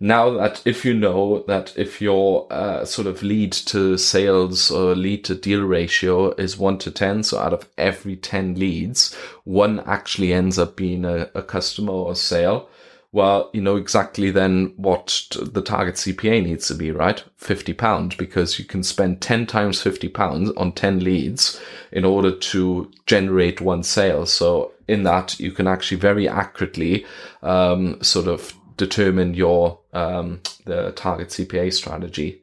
Now 0.00 0.30
that 0.30 0.60
if 0.64 0.84
you 0.84 0.92
know 0.92 1.44
that 1.46 1.72
if 1.76 2.02
your 2.02 2.52
uh, 2.52 2.84
sort 2.84 3.06
of 3.06 3.22
lead 3.22 3.52
to 3.52 3.96
sales 3.96 4.72
or 4.72 4.96
lead 4.96 5.24
to 5.26 5.36
deal 5.36 5.62
ratio 5.62 6.32
is 6.32 6.58
one 6.58 6.78
to 6.78 6.90
10, 6.90 7.22
so 7.22 7.38
out 7.38 7.52
of 7.52 7.68
every 7.78 8.16
10 8.16 8.56
leads, 8.56 9.14
one 9.44 9.78
actually 9.86 10.32
ends 10.32 10.58
up 10.58 10.74
being 10.74 11.04
a, 11.04 11.30
a 11.36 11.42
customer 11.42 11.92
or 11.92 12.10
a 12.10 12.16
sale 12.16 12.68
well, 13.10 13.48
you 13.54 13.62
know 13.62 13.76
exactly 13.76 14.30
then 14.30 14.74
what 14.76 15.26
the 15.40 15.62
target 15.62 15.94
CPA 15.94 16.44
needs 16.44 16.68
to 16.68 16.74
be, 16.74 16.90
right? 16.90 17.24
50 17.36 17.72
pounds 17.72 18.16
because 18.16 18.58
you 18.58 18.66
can 18.66 18.82
spend 18.82 19.22
10 19.22 19.46
times 19.46 19.80
50 19.80 20.08
pounds 20.08 20.50
on 20.56 20.72
10 20.72 21.00
leads 21.00 21.58
in 21.90 22.04
order 22.04 22.30
to 22.30 22.90
generate 23.06 23.62
one 23.62 23.82
sale. 23.82 24.26
So 24.26 24.72
in 24.86 25.04
that, 25.04 25.40
you 25.40 25.52
can 25.52 25.66
actually 25.66 25.98
very 25.98 26.28
accurately, 26.28 27.06
um, 27.42 28.02
sort 28.02 28.26
of 28.26 28.52
determine 28.76 29.32
your, 29.32 29.78
um, 29.94 30.40
the 30.66 30.92
target 30.92 31.28
CPA 31.28 31.72
strategy. 31.72 32.42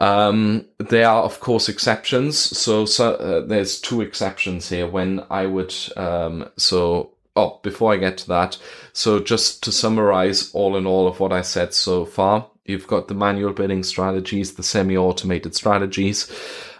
Um, 0.00 0.64
there 0.78 1.08
are 1.08 1.22
of 1.22 1.38
course 1.38 1.68
exceptions. 1.68 2.38
So, 2.38 2.86
so 2.86 3.14
uh, 3.14 3.46
there's 3.46 3.80
two 3.80 4.00
exceptions 4.00 4.68
here 4.68 4.88
when 4.88 5.24
I 5.30 5.46
would, 5.46 5.74
um, 5.96 6.48
so 6.56 7.12
oh, 7.36 7.60
before 7.62 7.92
I 7.92 7.96
get 7.96 8.18
to 8.18 8.28
that, 8.28 8.58
so 8.92 9.20
just 9.20 9.62
to 9.64 9.72
summarize 9.72 10.50
all 10.52 10.76
in 10.76 10.86
all 10.86 11.06
of 11.06 11.20
what 11.20 11.32
I 11.32 11.42
said 11.42 11.74
so 11.74 12.04
far, 12.04 12.46
you've 12.64 12.86
got 12.86 13.08
the 13.08 13.14
manual 13.14 13.52
bidding 13.52 13.82
strategies, 13.82 14.54
the 14.54 14.62
semi-automated 14.62 15.54
strategies, 15.54 16.30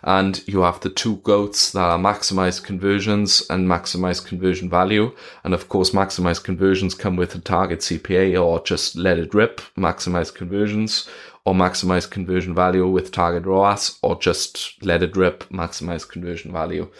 and 0.02 0.46
you 0.46 0.60
have 0.62 0.80
the 0.80 0.90
two 0.90 1.16
goats 1.16 1.72
that 1.72 1.80
are 1.80 1.98
maximize 1.98 2.62
conversions 2.62 3.42
and 3.50 3.68
maximize 3.68 4.24
conversion 4.24 4.70
value. 4.70 5.14
And 5.44 5.52
of 5.52 5.68
course, 5.68 5.90
maximize 5.90 6.42
conversions 6.42 6.94
come 6.94 7.16
with 7.16 7.34
a 7.34 7.38
target 7.38 7.80
CPA 7.80 8.42
or 8.42 8.62
just 8.62 8.96
let 8.96 9.18
it 9.18 9.34
rip, 9.34 9.60
maximize 9.76 10.34
conversions 10.34 11.08
or 11.44 11.54
maximize 11.54 12.08
conversion 12.08 12.54
value 12.54 12.86
with 12.86 13.12
target 13.12 13.46
ROAS 13.46 13.98
or 14.02 14.18
just 14.20 14.82
let 14.84 15.02
it 15.02 15.16
rip, 15.16 15.48
maximize 15.48 16.08
conversion 16.08 16.52
value. 16.52 16.90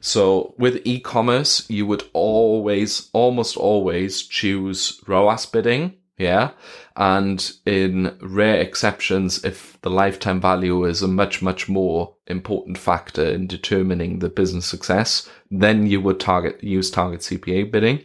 So 0.00 0.54
with 0.58 0.82
e-commerce, 0.84 1.68
you 1.68 1.86
would 1.86 2.04
always, 2.12 3.10
almost 3.12 3.56
always 3.56 4.22
choose 4.22 5.00
ROAS 5.06 5.46
bidding. 5.46 5.94
Yeah. 6.16 6.50
And 6.98 7.52
in 7.64 8.18
rare 8.20 8.60
exceptions, 8.60 9.44
if 9.44 9.80
the 9.82 9.90
lifetime 9.90 10.40
value 10.40 10.84
is 10.84 11.00
a 11.00 11.06
much, 11.06 11.40
much 11.40 11.68
more 11.68 12.16
important 12.26 12.76
factor 12.76 13.24
in 13.24 13.46
determining 13.46 14.18
the 14.18 14.28
business 14.28 14.66
success, 14.66 15.30
then 15.48 15.86
you 15.86 16.00
would 16.00 16.18
target, 16.18 16.62
use 16.62 16.90
target 16.90 17.20
CPA 17.20 17.70
bidding. 17.70 18.04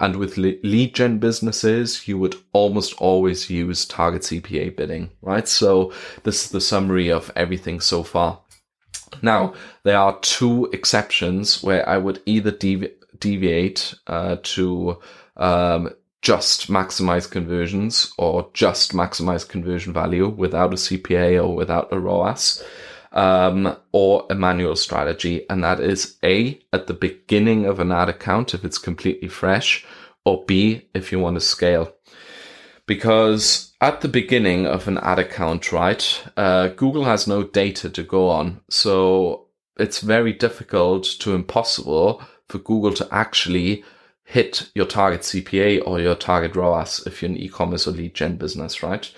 And 0.00 0.16
with 0.16 0.38
lead 0.38 0.94
gen 0.94 1.18
businesses, 1.18 2.08
you 2.08 2.16
would 2.16 2.34
almost 2.54 2.94
always 2.94 3.50
use 3.50 3.84
target 3.84 4.22
CPA 4.22 4.74
bidding, 4.74 5.10
right? 5.20 5.46
So 5.46 5.92
this 6.22 6.46
is 6.46 6.50
the 6.50 6.62
summary 6.62 7.10
of 7.12 7.30
everything 7.36 7.78
so 7.80 8.02
far. 8.02 8.40
Now, 9.20 9.52
there 9.82 9.98
are 9.98 10.18
two 10.20 10.70
exceptions 10.72 11.62
where 11.62 11.86
I 11.86 11.98
would 11.98 12.22
either 12.24 12.52
devi- 12.52 12.94
deviate 13.18 13.94
uh, 14.06 14.36
to 14.42 14.98
um, 15.36 15.90
just 16.22 16.68
maximize 16.68 17.30
conversions 17.30 18.12
or 18.18 18.50
just 18.52 18.92
maximize 18.92 19.48
conversion 19.48 19.92
value 19.92 20.28
without 20.28 20.72
a 20.72 20.76
CPA 20.76 21.42
or 21.42 21.54
without 21.54 21.92
a 21.92 21.98
ROAS. 21.98 22.62
Um, 23.12 23.76
or 23.90 24.24
a 24.30 24.36
manual 24.36 24.76
strategy. 24.76 25.44
And 25.50 25.64
that 25.64 25.80
is 25.80 26.16
A, 26.22 26.60
at 26.72 26.86
the 26.86 26.94
beginning 26.94 27.66
of 27.66 27.80
an 27.80 27.90
ad 27.90 28.08
account, 28.08 28.54
if 28.54 28.64
it's 28.64 28.78
completely 28.78 29.26
fresh, 29.26 29.84
or 30.24 30.44
B, 30.44 30.88
if 30.94 31.10
you 31.10 31.18
want 31.18 31.34
to 31.34 31.40
scale. 31.40 31.92
Because 32.86 33.72
at 33.80 34.00
the 34.00 34.08
beginning 34.08 34.66
of 34.66 34.86
an 34.86 34.98
ad 34.98 35.18
account, 35.18 35.72
right, 35.72 36.22
uh, 36.36 36.68
Google 36.68 37.04
has 37.04 37.26
no 37.26 37.42
data 37.42 37.90
to 37.90 38.02
go 38.04 38.28
on. 38.28 38.60
So 38.70 39.48
it's 39.76 40.00
very 40.00 40.32
difficult 40.32 41.04
to 41.20 41.34
impossible 41.34 42.22
for 42.48 42.58
Google 42.58 42.92
to 42.94 43.08
actually 43.10 43.82
hit 44.30 44.70
your 44.76 44.86
target 44.86 45.22
CPA 45.22 45.82
or 45.84 45.98
your 45.98 46.14
target 46.14 46.54
ROAS 46.54 47.04
if 47.04 47.20
you're 47.20 47.32
an 47.32 47.36
e-commerce 47.36 47.88
or 47.88 47.90
lead 47.90 48.14
gen 48.14 48.36
business, 48.36 48.80
right? 48.80 49.12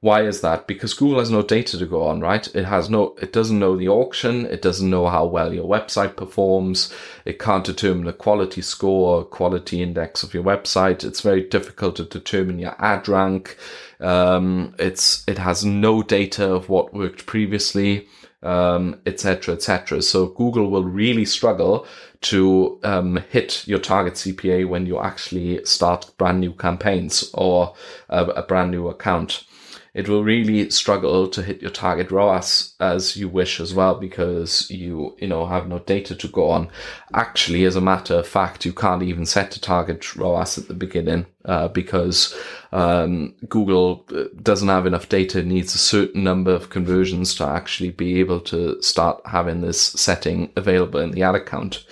Why 0.00 0.22
is 0.22 0.42
that? 0.42 0.66
Because 0.66 0.92
Google 0.92 1.18
has 1.18 1.30
no 1.30 1.40
data 1.40 1.78
to 1.78 1.86
go 1.86 2.02
on, 2.02 2.20
right? 2.20 2.46
It 2.54 2.64
has 2.66 2.90
no, 2.90 3.14
it 3.22 3.32
doesn't 3.32 3.58
know 3.58 3.76
the 3.76 3.88
auction. 3.88 4.44
It 4.44 4.60
doesn't 4.60 4.88
know 4.88 5.06
how 5.08 5.24
well 5.24 5.54
your 5.54 5.68
website 5.68 6.14
performs. 6.16 6.92
It 7.24 7.38
can't 7.38 7.64
determine 7.64 8.04
the 8.04 8.12
quality 8.12 8.60
score 8.60 9.16
or 9.16 9.24
quality 9.24 9.82
index 9.82 10.22
of 10.22 10.34
your 10.34 10.42
website. 10.42 11.04
It's 11.04 11.22
very 11.22 11.42
difficult 11.42 11.96
to 11.96 12.04
determine 12.04 12.58
your 12.58 12.76
ad 12.78 13.08
rank. 13.08 13.56
Um, 13.98 14.74
it's, 14.78 15.24
it 15.26 15.38
has 15.38 15.64
no 15.64 16.02
data 16.02 16.50
of 16.50 16.68
what 16.68 16.92
worked 16.92 17.24
previously, 17.24 18.08
um, 18.42 19.00
etc., 19.06 19.54
etc. 19.54 20.02
So 20.02 20.26
Google 20.28 20.70
will 20.70 20.84
really 20.84 21.24
struggle 21.24 21.86
to 22.22 22.78
um, 22.82 23.20
hit 23.30 23.66
your 23.66 23.78
target 23.78 24.14
CPA 24.14 24.68
when 24.68 24.86
you 24.86 25.00
actually 25.00 25.64
start 25.64 26.10
brand 26.18 26.40
new 26.40 26.52
campaigns 26.52 27.30
or 27.34 27.74
a, 28.08 28.24
a 28.26 28.42
brand 28.42 28.70
new 28.70 28.88
account 28.88 29.44
it 29.92 30.08
will 30.08 30.22
really 30.22 30.70
struggle 30.70 31.28
to 31.28 31.42
hit 31.42 31.60
your 31.60 31.70
target 31.70 32.10
ROAS 32.10 32.74
as 32.78 33.16
you 33.16 33.28
wish 33.28 33.60
as 33.60 33.74
well 33.74 33.96
because 33.96 34.70
you, 34.70 35.16
you 35.18 35.26
know, 35.26 35.46
have 35.46 35.66
no 35.66 35.80
data 35.80 36.14
to 36.14 36.28
go 36.28 36.50
on. 36.50 36.70
Actually, 37.12 37.64
as 37.64 37.76
a 37.76 37.80
matter 37.80 38.14
of 38.14 38.28
fact, 38.28 38.64
you 38.64 38.72
can't 38.72 39.02
even 39.02 39.26
set 39.26 39.56
a 39.56 39.60
target 39.60 40.14
ROAS 40.14 40.58
at 40.58 40.68
the 40.68 40.74
beginning 40.74 41.26
uh, 41.44 41.68
because 41.68 42.34
um, 42.72 43.34
Google 43.48 44.04
uh, 44.14 44.24
doesn't 44.42 44.68
have 44.68 44.86
enough 44.86 45.08
data. 45.08 45.42
Needs 45.42 45.74
a 45.74 45.78
certain 45.78 46.22
number 46.22 46.52
of 46.52 46.70
conversions 46.70 47.34
to 47.36 47.44
actually 47.44 47.90
be 47.90 48.20
able 48.20 48.40
to 48.40 48.80
start 48.82 49.20
having 49.24 49.60
this 49.60 49.80
setting 49.80 50.52
available 50.56 51.00
in 51.00 51.10
the 51.10 51.22
ad 51.22 51.34
account. 51.34 51.84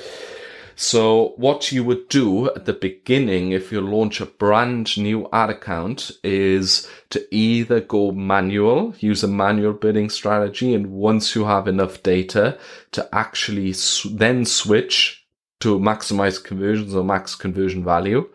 So 0.80 1.34
what 1.38 1.72
you 1.72 1.82
would 1.82 2.08
do 2.08 2.54
at 2.54 2.64
the 2.64 2.72
beginning, 2.72 3.50
if 3.50 3.72
you 3.72 3.80
launch 3.80 4.20
a 4.20 4.26
brand 4.26 4.96
new 4.96 5.28
ad 5.32 5.50
account 5.50 6.12
is 6.22 6.88
to 7.10 7.34
either 7.34 7.80
go 7.80 8.12
manual, 8.12 8.94
use 9.00 9.24
a 9.24 9.26
manual 9.26 9.72
bidding 9.72 10.08
strategy. 10.08 10.72
And 10.74 10.92
once 10.92 11.34
you 11.34 11.46
have 11.46 11.66
enough 11.66 12.04
data 12.04 12.58
to 12.92 13.08
actually 13.12 13.74
then 14.08 14.44
switch 14.44 15.26
to 15.62 15.80
maximize 15.80 16.42
conversions 16.42 16.94
or 16.94 17.02
max 17.02 17.34
conversion 17.34 17.84
value 17.84 18.28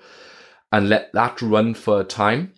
and 0.70 0.90
let 0.90 1.14
that 1.14 1.42
run 1.42 1.74
for 1.74 2.02
a 2.02 2.04
time. 2.04 2.56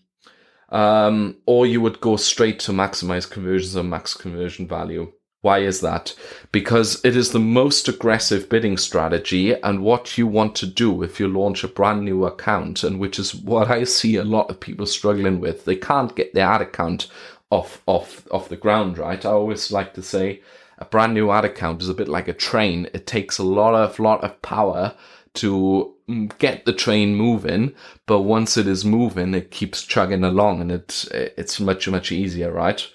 Um, 0.70 1.38
or 1.46 1.68
you 1.68 1.80
would 1.82 2.02
go 2.02 2.16
straight 2.16 2.58
to 2.62 2.72
maximize 2.72 3.30
conversions 3.30 3.78
or 3.78 3.84
max 3.84 4.16
conversion 4.16 4.68
value. 4.68 5.12
Why 5.46 5.60
is 5.60 5.82
that? 5.82 6.16
Because 6.52 7.00
it 7.06 7.16
is 7.16 7.30
the 7.30 7.40
most 7.40 7.88
aggressive 7.88 8.50
bidding 8.50 8.78
strategy 8.78 9.54
and 9.54 9.84
what 9.84 10.18
you 10.18 10.26
want 10.26 10.56
to 10.56 10.66
do 10.66 11.04
if 11.04 11.20
you 11.20 11.28
launch 11.28 11.64
a 11.64 11.68
brand 11.68 12.04
new 12.04 12.26
account, 12.26 12.84
and 12.84 13.00
which 13.00 13.20
is 13.20 13.36
what 13.36 13.70
I 13.70 13.84
see 13.84 14.16
a 14.16 14.24
lot 14.24 14.50
of 14.50 14.60
people 14.60 14.88
struggling 14.88 15.40
with. 15.40 15.66
They 15.66 15.76
can't 15.76 16.16
get 16.16 16.34
their 16.34 16.48
ad 16.48 16.62
account 16.62 17.06
off 17.52 17.84
off 17.86 18.28
off 18.32 18.50
the 18.50 18.58
ground, 18.58 18.98
right? 18.98 19.24
I 19.24 19.30
always 19.30 19.72
like 19.72 19.94
to 19.94 20.02
say 20.02 20.42
a 20.80 20.86
brand 20.86 21.14
new 21.14 21.30
ad 21.30 21.46
account 21.46 21.84
is 21.84 21.90
a 21.90 21.94
bit 21.94 22.08
like 22.08 22.28
a 22.28 22.34
train. 22.34 22.90
It 22.96 23.06
takes 23.06 23.38
a 23.38 23.44
lot 23.44 23.76
of 23.76 24.00
lot 24.00 24.24
of 24.24 24.42
power 24.42 24.96
to 25.36 25.94
mm, 26.10 26.36
get 26.40 26.66
the 26.66 26.74
train 26.74 27.14
moving, 27.14 27.76
but 28.08 28.22
once 28.22 28.58
it 28.58 28.66
is 28.66 28.84
moving, 28.84 29.36
it 29.36 29.52
keeps 29.52 29.84
chugging 29.84 30.24
along 30.24 30.62
and 30.62 30.72
it's 30.72 31.06
it's 31.12 31.60
much 31.60 31.88
much 31.88 32.12
easier, 32.12 32.52
right? 32.52 32.88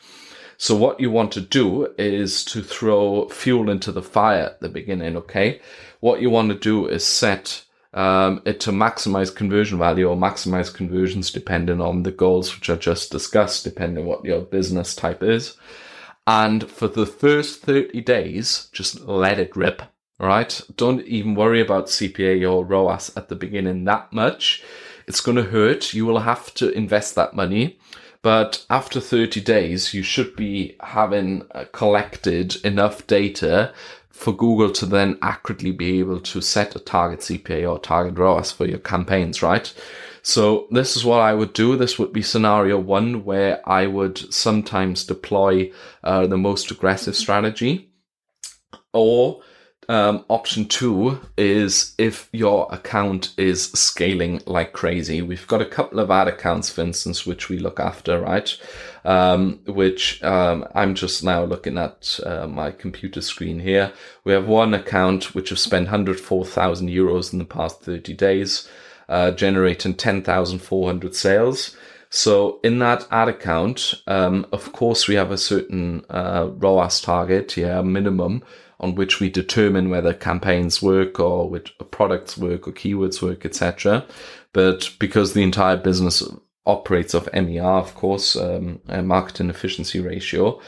So 0.60 0.76
what 0.76 1.00
you 1.00 1.10
want 1.10 1.32
to 1.32 1.40
do 1.40 1.88
is 1.96 2.44
to 2.44 2.62
throw 2.62 3.30
fuel 3.30 3.70
into 3.70 3.92
the 3.92 4.02
fire 4.02 4.42
at 4.42 4.60
the 4.60 4.68
beginning. 4.68 5.16
Okay. 5.16 5.58
What 6.00 6.20
you 6.20 6.28
want 6.28 6.50
to 6.50 6.54
do 6.54 6.86
is 6.86 7.02
set 7.02 7.64
um, 7.94 8.42
it 8.44 8.60
to 8.60 8.70
maximize 8.70 9.34
conversion 9.34 9.78
value 9.78 10.06
or 10.06 10.18
maximize 10.18 10.72
conversions 10.72 11.30
depending 11.30 11.80
on 11.80 12.02
the 12.02 12.12
goals 12.12 12.54
which 12.54 12.68
I 12.68 12.76
just 12.76 13.10
discussed, 13.10 13.64
depending 13.64 14.04
on 14.04 14.10
what 14.10 14.22
your 14.26 14.42
business 14.42 14.94
type 14.94 15.22
is. 15.22 15.56
And 16.26 16.68
for 16.68 16.88
the 16.88 17.06
first 17.06 17.62
30 17.62 17.98
days, 18.02 18.68
just 18.70 19.00
let 19.06 19.38
it 19.38 19.56
rip. 19.56 19.80
Right. 20.18 20.60
Don't 20.76 21.00
even 21.06 21.36
worry 21.36 21.62
about 21.62 21.86
CPA 21.86 22.52
or 22.52 22.66
ROAS 22.66 23.10
at 23.16 23.30
the 23.30 23.34
beginning 23.34 23.84
that 23.84 24.12
much. 24.12 24.62
It's 25.06 25.22
going 25.22 25.38
to 25.38 25.44
hurt. 25.44 25.94
You 25.94 26.04
will 26.04 26.20
have 26.20 26.52
to 26.56 26.70
invest 26.70 27.14
that 27.14 27.34
money 27.34 27.78
but 28.22 28.64
after 28.68 29.00
30 29.00 29.40
days, 29.40 29.94
you 29.94 30.02
should 30.02 30.36
be 30.36 30.76
having 30.80 31.42
uh, 31.54 31.64
collected 31.72 32.56
enough 32.64 33.06
data 33.06 33.72
for 34.10 34.32
Google 34.32 34.70
to 34.72 34.86
then 34.86 35.18
accurately 35.22 35.72
be 35.72 35.98
able 36.00 36.20
to 36.20 36.42
set 36.42 36.76
a 36.76 36.78
target 36.78 37.20
CPA 37.20 37.70
or 37.70 37.78
target 37.78 38.18
ROAS 38.18 38.52
for 38.52 38.66
your 38.66 38.78
campaigns, 38.78 39.42
right? 39.42 39.72
So 40.22 40.66
this 40.70 40.96
is 40.96 41.04
what 41.04 41.22
I 41.22 41.32
would 41.32 41.54
do. 41.54 41.76
This 41.76 41.98
would 41.98 42.12
be 42.12 42.20
scenario 42.20 42.78
one 42.78 43.24
where 43.24 43.66
I 43.66 43.86
would 43.86 44.32
sometimes 44.32 45.04
deploy 45.04 45.72
uh, 46.04 46.26
the 46.26 46.36
most 46.36 46.70
aggressive 46.70 47.16
strategy 47.16 47.90
or 48.92 49.40
um, 49.90 50.24
option 50.28 50.66
two 50.66 51.20
is 51.36 51.94
if 51.98 52.28
your 52.32 52.68
account 52.70 53.34
is 53.36 53.70
scaling 53.72 54.40
like 54.46 54.72
crazy. 54.72 55.20
We've 55.20 55.46
got 55.46 55.60
a 55.60 55.66
couple 55.66 56.00
of 56.00 56.10
ad 56.10 56.28
accounts, 56.28 56.70
for 56.70 56.82
instance, 56.82 57.26
which 57.26 57.48
we 57.48 57.58
look 57.58 57.80
after, 57.80 58.20
right? 58.20 58.56
Um, 59.04 59.60
which 59.66 60.22
um, 60.22 60.66
I'm 60.74 60.94
just 60.94 61.24
now 61.24 61.44
looking 61.44 61.76
at 61.76 62.18
uh, 62.24 62.46
my 62.46 62.70
computer 62.70 63.20
screen 63.20 63.60
here. 63.60 63.92
We 64.24 64.32
have 64.32 64.46
one 64.46 64.74
account 64.74 65.34
which 65.34 65.48
have 65.50 65.58
spent 65.58 65.86
104,000 65.86 66.88
euros 66.88 67.32
in 67.32 67.38
the 67.38 67.44
past 67.44 67.82
30 67.82 68.14
days. 68.14 68.68
uh, 69.10 69.32
generating 69.32 69.94
10,400 69.94 71.14
sales. 71.14 71.76
So 72.08 72.60
in 72.64 72.78
that 72.78 73.06
ad 73.10 73.28
account, 73.28 73.94
um, 74.06 74.46
of 74.52 74.72
course, 74.72 75.06
we 75.06 75.16
have 75.16 75.30
a 75.30 75.38
certain 75.38 76.04
uh, 76.08 76.48
ROAS 76.56 77.00
target, 77.00 77.56
yeah, 77.56 77.82
minimum, 77.82 78.42
on 78.80 78.94
which 78.94 79.20
we 79.20 79.30
determine 79.30 79.90
whether 79.90 80.12
campaigns 80.12 80.82
work 80.82 81.20
or 81.20 81.48
which 81.48 81.74
products 81.90 82.36
work 82.36 82.66
or 82.66 82.72
keywords 82.72 83.22
work, 83.22 83.44
etc. 83.44 84.04
But 84.52 84.90
because 84.98 85.32
the 85.32 85.42
entire 85.42 85.76
business 85.76 86.22
operates 86.66 87.14
off 87.14 87.28
MER, 87.32 87.62
of 87.62 87.94
course, 87.94 88.36
um, 88.36 88.80
a 88.88 89.02
marketing 89.02 89.50
efficiency 89.50 90.00
ratio, 90.00 90.60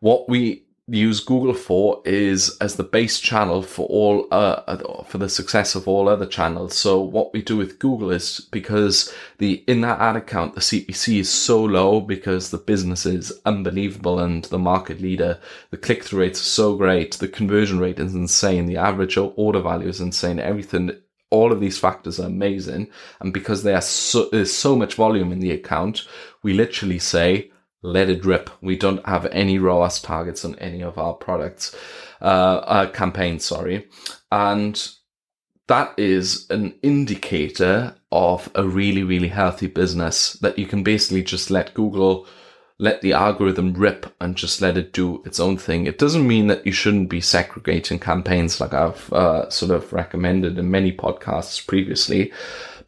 what 0.00 0.28
we 0.28 0.64
use 0.88 1.20
Google 1.20 1.54
for 1.54 2.02
is 2.04 2.56
as 2.60 2.74
the 2.74 2.82
base 2.82 3.20
channel 3.20 3.62
for 3.62 3.86
all 3.86 4.26
uh, 4.32 5.04
for 5.04 5.18
the 5.18 5.28
success 5.28 5.74
of 5.74 5.86
all 5.86 6.08
other 6.08 6.26
channels. 6.26 6.76
So 6.76 7.00
what 7.00 7.32
we 7.32 7.40
do 7.40 7.56
with 7.56 7.78
Google 7.78 8.10
is 8.10 8.40
because 8.50 9.12
the 9.38 9.62
in 9.68 9.82
that 9.82 10.00
ad 10.00 10.16
account 10.16 10.54
the 10.54 10.60
CPC 10.60 11.20
is 11.20 11.30
so 11.30 11.62
low 11.62 12.00
because 12.00 12.50
the 12.50 12.58
business 12.58 13.06
is 13.06 13.32
unbelievable 13.44 14.18
and 14.18 14.44
the 14.44 14.58
market 14.58 15.00
leader. 15.00 15.38
The 15.70 15.76
click 15.76 16.02
through 16.02 16.20
rates 16.20 16.40
are 16.40 16.44
so 16.44 16.76
great. 16.76 17.14
The 17.14 17.28
conversion 17.28 17.78
rate 17.78 18.00
is 18.00 18.14
insane. 18.14 18.66
The 18.66 18.78
average 18.78 19.16
order 19.16 19.60
value 19.60 19.88
is 19.88 20.00
insane. 20.00 20.40
Everything. 20.40 20.92
All 21.30 21.50
of 21.50 21.60
these 21.60 21.78
factors 21.78 22.20
are 22.20 22.26
amazing, 22.26 22.90
and 23.20 23.32
because 23.32 23.62
there 23.62 23.80
so, 23.80 24.28
there's 24.28 24.52
so 24.52 24.76
much 24.76 24.96
volume 24.96 25.32
in 25.32 25.40
the 25.40 25.52
account, 25.52 26.06
we 26.42 26.52
literally 26.52 26.98
say 26.98 27.51
let 27.82 28.08
it 28.08 28.24
rip. 28.24 28.50
We 28.60 28.76
don't 28.76 29.04
have 29.06 29.26
any 29.26 29.58
ROAS 29.58 30.00
targets 30.00 30.44
on 30.44 30.54
any 30.56 30.82
of 30.82 30.98
our 30.98 31.14
products, 31.14 31.74
uh, 32.20 32.24
uh, 32.24 32.90
campaigns, 32.90 33.44
sorry. 33.44 33.88
And 34.30 34.88
that 35.68 35.98
is 35.98 36.48
an 36.50 36.74
indicator 36.82 37.96
of 38.10 38.50
a 38.54 38.66
really, 38.66 39.02
really 39.02 39.28
healthy 39.28 39.66
business 39.66 40.34
that 40.34 40.58
you 40.58 40.66
can 40.66 40.82
basically 40.82 41.22
just 41.22 41.50
let 41.50 41.74
Google 41.74 42.26
let 42.78 43.00
the 43.00 43.12
algorithm 43.12 43.72
rip 43.74 44.12
and 44.20 44.34
just 44.34 44.60
let 44.60 44.76
it 44.76 44.92
do 44.92 45.22
its 45.24 45.38
own 45.38 45.56
thing. 45.56 45.86
It 45.86 45.98
doesn't 45.98 46.26
mean 46.26 46.48
that 46.48 46.66
you 46.66 46.72
shouldn't 46.72 47.10
be 47.10 47.20
segregating 47.20 48.00
campaigns 48.00 48.60
like 48.60 48.74
I've 48.74 49.12
uh, 49.12 49.48
sort 49.50 49.70
of 49.70 49.92
recommended 49.92 50.58
in 50.58 50.68
many 50.68 50.90
podcasts 50.90 51.64
previously, 51.64 52.32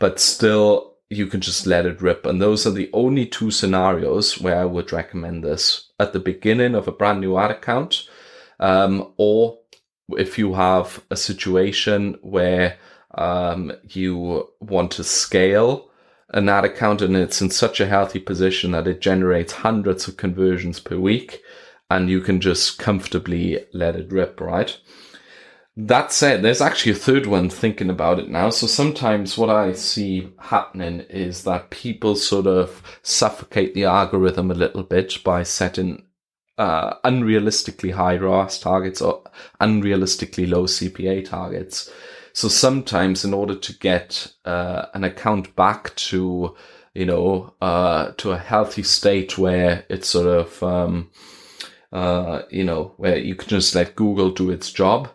but 0.00 0.18
still 0.18 0.93
you 1.14 1.27
can 1.27 1.40
just 1.40 1.66
let 1.66 1.87
it 1.87 2.03
rip. 2.03 2.27
And 2.27 2.40
those 2.40 2.66
are 2.66 2.70
the 2.70 2.90
only 2.92 3.27
two 3.27 3.50
scenarios 3.50 4.40
where 4.40 4.59
I 4.59 4.64
would 4.64 4.92
recommend 4.92 5.44
this 5.44 5.90
at 5.98 6.12
the 6.12 6.20
beginning 6.20 6.74
of 6.74 6.88
a 6.88 6.92
brand 6.92 7.20
new 7.20 7.38
ad 7.38 7.50
account, 7.50 8.09
um, 8.61 9.12
or 9.16 9.59
if 10.11 10.38
you 10.38 10.55
have 10.55 11.03
a 11.11 11.16
situation 11.16 12.18
where 12.22 12.79
um, 13.14 13.72
you 13.88 14.48
want 14.61 14.90
to 14.92 15.05
scale 15.05 15.90
an 16.31 16.48
ad 16.48 16.64
account 16.64 17.00
and 17.00 17.16
it's 17.16 17.40
in 17.40 17.50
such 17.50 17.81
a 17.81 17.87
healthy 17.87 18.18
position 18.18 18.72
that 18.72 18.88
it 18.88 19.00
generates 19.00 19.53
hundreds 19.53 20.09
of 20.09 20.16
conversions 20.16 20.81
per 20.81 20.98
week 20.98 21.42
and 21.90 22.11
you 22.11 22.20
can 22.20 22.40
just 22.40 22.79
comfortably 22.79 23.64
let 23.72 23.94
it 23.94 24.11
rip, 24.11 24.40
right? 24.40 24.79
That 25.76 26.12
said, 26.12 26.42
there's 26.42 26.60
actually 26.60 26.92
a 26.92 26.96
third 26.96 27.26
one 27.26 27.50
thinking 27.50 27.90
about 27.90 28.20
it 28.20 28.28
now. 28.28 28.50
So 28.50 28.68
sometimes 28.68 29.37
what 29.37 29.50
I 29.50 29.72
see 29.72 30.32
happening 30.38 31.00
is 31.10 31.42
that 31.44 31.70
people 31.70 32.14
sort 32.14 32.46
of 32.46 32.80
suffocate 33.02 33.74
the 33.74 33.84
algorithm 33.84 34.52
a 34.52 34.54
little 34.54 34.84
bit 34.84 35.18
by 35.24 35.42
setting 35.42 36.04
uh, 36.58 36.94
unrealistically 37.00 37.92
high 37.92 38.16
ROAS 38.16 38.60
targets 38.60 39.02
or 39.02 39.24
unrealistically 39.60 40.48
low 40.48 40.64
CPA 40.64 41.28
targets. 41.28 41.90
So 42.32 42.46
sometimes 42.46 43.24
in 43.24 43.34
order 43.34 43.56
to 43.56 43.78
get 43.78 44.32
uh, 44.44 44.87
an 44.94 45.02
account 45.02 45.56
back 45.56 45.94
to, 45.96 46.54
you 46.94 47.06
know, 47.06 47.54
uh, 47.60 48.12
to 48.18 48.30
a 48.30 48.38
healthy 48.38 48.84
state 48.84 49.38
where 49.38 49.84
it's 49.88 50.08
sort 50.08 50.26
of, 50.26 50.62
um, 50.62 51.10
uh, 51.92 52.42
you 52.50 52.62
know, 52.62 52.94
where 52.96 53.18
you 53.18 53.34
can 53.34 53.48
just 53.48 53.74
let 53.74 53.96
Google 53.96 54.30
do 54.30 54.50
its 54.50 54.72
job, 54.72 55.08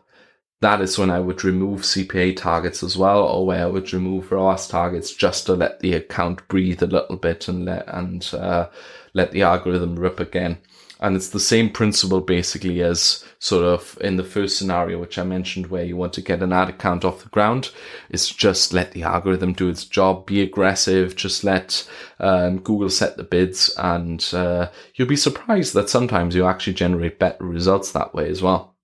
that 0.62 0.82
is 0.82 0.98
when 0.98 1.10
I 1.10 1.20
would 1.20 1.44
remove 1.44 1.82
CPA 1.82 2.36
targets 2.36 2.84
as 2.84 2.98
well, 2.98 3.24
or 3.24 3.46
where 3.46 3.64
I 3.64 3.70
would 3.70 3.94
remove 3.94 4.32
ROAS 4.32 4.68
targets 4.68 5.14
just 5.14 5.46
to 5.46 5.54
let 5.54 5.80
the 5.80 5.94
account 5.94 6.46
breathe 6.50 6.84
a 6.84 6.88
little 6.88 7.16
bit 7.16 7.48
and 7.48 7.66
let 7.66 7.88
and 7.88 8.30
uh, 8.34 8.68
let 9.14 9.32
the 9.32 9.44
algorithm 9.44 9.98
rip 9.98 10.20
again. 10.20 10.58
And 11.02 11.16
it's 11.16 11.30
the 11.30 11.40
same 11.40 11.70
principle 11.70 12.20
basically 12.20 12.82
as 12.82 13.24
sort 13.40 13.64
of 13.64 13.98
in 14.02 14.18
the 14.18 14.24
first 14.24 14.58
scenario, 14.58 15.00
which 15.00 15.18
I 15.18 15.24
mentioned, 15.24 15.68
where 15.68 15.86
you 15.86 15.96
want 15.96 16.12
to 16.14 16.22
get 16.22 16.44
an 16.44 16.52
ad 16.52 16.68
account 16.68 17.06
off 17.06 17.24
the 17.24 17.30
ground. 17.30 17.72
Is 18.10 18.28
just 18.28 18.74
let 18.74 18.92
the 18.92 19.04
algorithm 19.04 19.54
do 19.54 19.70
its 19.70 19.86
job, 19.86 20.26
be 20.26 20.42
aggressive, 20.42 21.16
just 21.16 21.46
let 21.46 21.88
um, 22.20 22.60
Google 22.60 22.90
set 22.90 23.16
the 23.16 23.24
bids, 23.24 23.74
and 23.78 24.30
uh, 24.34 24.70
you'll 24.96 25.08
be 25.08 25.16
surprised 25.16 25.74
that 25.74 25.90
sometimes 25.90 26.36
you 26.36 26.46
actually 26.46 26.74
generate 26.74 27.18
better 27.18 27.46
results 27.46 27.94
that 27.94 28.14
way 28.14 28.30
as 28.30 28.42
well. 28.42 28.76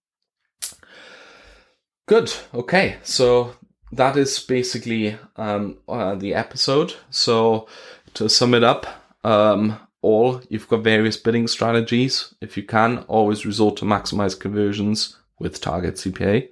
Good. 2.07 2.33
Okay. 2.53 2.97
So 3.03 3.55
that 3.91 4.15
is 4.17 4.39
basically 4.39 5.17
um, 5.37 5.77
uh, 5.87 6.15
the 6.15 6.33
episode. 6.33 6.93
So 7.09 7.67
to 8.13 8.29
sum 8.29 8.53
it 8.53 8.63
up, 8.63 8.85
um, 9.23 9.79
all 10.01 10.41
you've 10.49 10.67
got 10.67 10.83
various 10.83 11.17
bidding 11.17 11.47
strategies. 11.47 12.33
If 12.41 12.57
you 12.57 12.63
can, 12.63 12.99
always 13.07 13.45
resort 13.45 13.77
to 13.77 13.85
maximize 13.85 14.39
conversions 14.39 15.17
with 15.39 15.61
target 15.61 15.95
CPA 15.95 16.47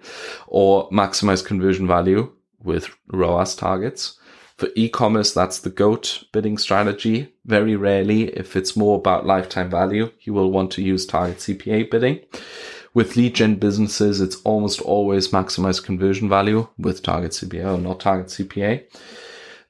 or 0.47 0.89
maximize 0.89 1.45
conversion 1.45 1.87
value 1.87 2.31
with 2.63 2.89
ROAS 3.11 3.55
targets. 3.55 4.17
For 4.57 4.69
e-commerce, 4.75 5.33
that's 5.33 5.59
the 5.59 5.69
GOAT 5.69 6.23
bidding 6.31 6.57
strategy. 6.57 7.33
Very 7.45 7.75
rarely, 7.75 8.29
if 8.29 8.55
it's 8.55 8.75
more 8.75 8.97
about 8.97 9.25
lifetime 9.25 9.69
value, 9.69 10.11
you 10.21 10.33
will 10.33 10.51
want 10.51 10.71
to 10.71 10.83
use 10.83 11.05
target 11.05 11.37
CPA 11.37 11.89
bidding. 11.89 12.19
With 12.93 13.15
lead 13.15 13.35
gen 13.35 13.55
businesses, 13.55 14.21
it's 14.21 14.35
almost 14.43 14.81
always 14.81 15.29
maximize 15.29 15.83
conversion 15.83 16.29
value 16.29 16.67
with 16.77 17.01
target 17.01 17.31
CPA 17.31 17.75
or 17.75 17.81
not 17.81 17.99
target 17.99 18.27
CPA. 18.27 18.83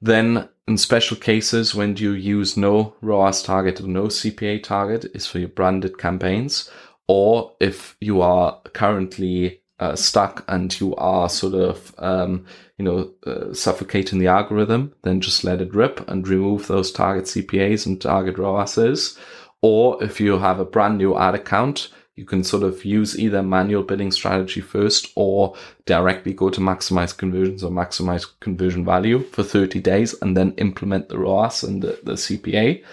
Then 0.02 0.50
in 0.68 0.78
special 0.78 1.18
cases, 1.18 1.74
when 1.74 1.96
you 1.98 2.12
use 2.12 2.58
no 2.58 2.96
ROAS 3.02 3.42
target 3.44 3.80
or 3.80 3.88
no 3.88 4.04
CPA 4.04 4.62
target 4.64 5.06
is 5.14 5.26
for 5.26 5.40
your 5.40 5.50
branded 5.50 5.98
campaigns. 5.98 6.70
Or 7.08 7.54
if 7.60 7.98
you 8.00 8.22
are 8.22 8.62
currently 8.74 9.62
uh, 9.80 9.96
stuck 9.96 10.46
and 10.48 10.78
you 10.80 10.96
are 10.96 11.28
sort 11.28 11.54
of, 11.54 11.94
um, 11.98 12.46
you 12.78 12.86
know, 12.86 13.12
uh, 13.26 13.54
suffocating 13.54 14.20
the 14.20 14.28
algorithm, 14.28 14.94
then 15.04 15.20
just 15.20 15.44
let 15.44 15.62
it 15.62 15.76
rip 15.76 16.08
and 16.10 16.28
remove 16.28 16.68
those 16.68 16.92
target 16.92 17.26
CPAs 17.26 17.86
and 17.86 18.02
target 18.02 18.38
ROASs. 18.38 19.18
Or 19.62 20.02
if 20.04 20.22
you 20.22 20.40
have 20.40 20.60
a 20.60 20.66
brand 20.66 20.98
new 20.98 21.18
ad 21.18 21.36
account, 21.36 21.90
you 22.16 22.26
can 22.26 22.44
sort 22.44 22.64
of 22.64 22.86
use 22.86 23.18
either 23.18 23.42
manual 23.42 23.82
bidding 23.82 24.12
strategy 24.12 24.62
first 24.62 25.12
or 25.16 25.56
directly 25.86 26.34
go 26.34 26.50
to 26.50 26.62
maximize 26.62 27.16
conversions 27.16 27.64
or 27.64 27.72
maximize 27.72 28.28
conversion 28.40 28.86
value 28.86 29.20
for 29.20 29.44
30 29.44 29.80
days 29.82 30.14
and 30.22 30.38
then 30.38 30.54
implement 30.58 31.10
the 31.10 31.18
ROAS 31.18 31.64
and 31.64 31.82
the, 31.82 32.00
the 32.04 32.14
CPA. 32.14 32.84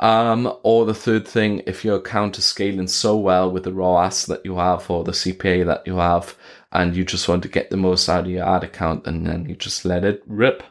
Um, 0.00 0.52
or 0.64 0.84
the 0.84 0.94
third 0.94 1.28
thing, 1.28 1.62
if 1.66 1.84
your 1.84 1.96
account 1.98 2.36
is 2.36 2.44
scaling 2.44 2.88
so 2.88 3.16
well 3.16 3.48
with 3.48 3.62
the 3.62 3.72
ROAS 3.72 4.26
that 4.26 4.44
you 4.44 4.56
have 4.56 4.90
or 4.90 5.04
the 5.04 5.12
CPA 5.12 5.64
that 5.66 5.86
you 5.86 5.96
have, 5.98 6.36
and 6.72 6.96
you 6.96 7.04
just 7.04 7.28
want 7.28 7.44
to 7.44 7.48
get 7.48 7.70
the 7.70 7.76
most 7.76 8.08
out 8.08 8.24
of 8.24 8.30
your 8.30 8.48
ad 8.48 8.64
account, 8.64 9.06
and 9.06 9.24
then 9.24 9.46
you 9.48 9.54
just 9.54 9.84
let 9.84 10.04
it 10.04 10.22
rip. 10.26 10.64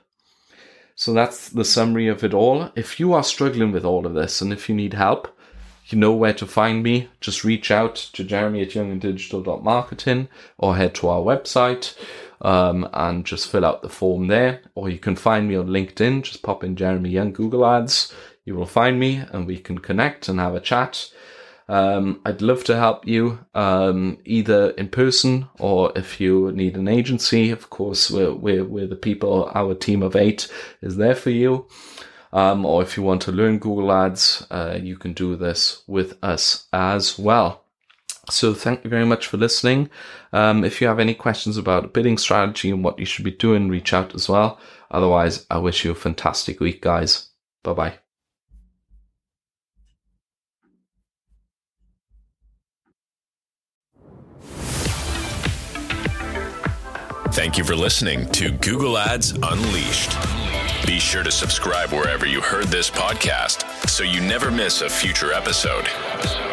So 0.95 1.13
that's 1.13 1.47
the 1.49 1.63
summary 1.63 2.09
of 2.09 2.25
it 2.25 2.33
all. 2.33 2.71
If 2.75 2.99
you 2.99 3.13
are 3.13 3.23
struggling 3.23 3.71
with 3.71 3.85
all 3.85 4.05
of 4.05 4.13
this 4.13 4.41
and 4.41 4.51
if 4.51 4.67
you 4.67 4.75
need 4.75 4.93
help, 4.93 5.33
you 5.91 5.97
know 5.97 6.13
where 6.13 6.33
to 6.33 6.45
find 6.45 6.83
me. 6.83 7.09
Just 7.19 7.43
reach 7.43 7.71
out 7.71 7.95
to 7.95 8.23
Jeremy 8.23 8.61
at 8.61 8.71
younganddigital.marketing 8.71 10.27
or 10.57 10.75
head 10.75 10.95
to 10.95 11.09
our 11.09 11.21
website 11.21 11.97
um, 12.41 12.89
and 12.93 13.25
just 13.25 13.49
fill 13.49 13.65
out 13.65 13.81
the 13.81 13.89
form 13.89 14.27
there. 14.27 14.61
Or 14.75 14.89
you 14.89 14.99
can 14.99 15.15
find 15.15 15.47
me 15.47 15.55
on 15.55 15.67
LinkedIn. 15.67 16.23
Just 16.23 16.43
pop 16.43 16.63
in 16.63 16.75
Jeremy 16.75 17.09
Young 17.09 17.33
Google 17.33 17.65
Ads. 17.65 18.13
You 18.45 18.55
will 18.55 18.65
find 18.65 18.99
me 18.99 19.23
and 19.31 19.45
we 19.45 19.57
can 19.57 19.77
connect 19.77 20.27
and 20.27 20.39
have 20.39 20.55
a 20.55 20.59
chat. 20.59 21.11
Um, 21.69 22.19
I'd 22.25 22.41
love 22.41 22.65
to 22.65 22.75
help 22.75 23.07
you 23.07 23.39
um, 23.53 24.17
either 24.25 24.71
in 24.71 24.89
person 24.89 25.47
or 25.57 25.93
if 25.95 26.19
you 26.19 26.51
need 26.51 26.75
an 26.75 26.89
agency. 26.89 27.49
Of 27.49 27.69
course, 27.69 28.11
we're, 28.11 28.33
we're, 28.33 28.65
we're 28.65 28.87
the 28.87 28.95
people, 28.95 29.49
our 29.55 29.73
team 29.73 30.03
of 30.03 30.15
eight 30.15 30.51
is 30.81 30.97
there 30.97 31.15
for 31.15 31.29
you. 31.29 31.67
Um, 32.33 32.65
or 32.65 32.81
if 32.81 32.95
you 32.95 33.03
want 33.03 33.21
to 33.23 33.31
learn 33.31 33.59
Google 33.59 33.91
Ads, 33.91 34.47
uh, 34.49 34.77
you 34.81 34.97
can 34.97 35.13
do 35.13 35.35
this 35.35 35.83
with 35.87 36.17
us 36.23 36.67
as 36.71 37.19
well. 37.19 37.65
So 38.29 38.53
thank 38.53 38.83
you 38.83 38.89
very 38.89 39.05
much 39.05 39.27
for 39.27 39.37
listening. 39.37 39.89
Um, 40.31 40.63
if 40.63 40.79
you 40.79 40.87
have 40.87 40.99
any 40.99 41.13
questions 41.13 41.57
about 41.57 41.93
bidding 41.93 42.17
strategy 42.17 42.69
and 42.69 42.83
what 42.83 42.99
you 42.99 43.05
should 43.05 43.25
be 43.25 43.31
doing, 43.31 43.67
reach 43.67 43.93
out 43.93 44.15
as 44.15 44.29
well. 44.29 44.59
Otherwise, 44.89 45.45
I 45.49 45.57
wish 45.57 45.83
you 45.83 45.91
a 45.91 45.95
fantastic 45.95 46.59
week, 46.59 46.81
guys. 46.81 47.29
Bye 47.63 47.73
bye. 47.73 47.93
Thank 57.31 57.57
you 57.57 57.63
for 57.63 57.75
listening 57.75 58.29
to 58.31 58.51
Google 58.51 58.97
Ads 58.97 59.31
Unleashed. 59.31 60.40
Be 60.85 60.99
sure 60.99 61.23
to 61.23 61.31
subscribe 61.31 61.91
wherever 61.91 62.25
you 62.25 62.41
heard 62.41 62.65
this 62.65 62.89
podcast 62.89 63.87
so 63.87 64.03
you 64.03 64.19
never 64.19 64.51
miss 64.51 64.81
a 64.81 64.89
future 64.89 65.31
episode. 65.31 65.85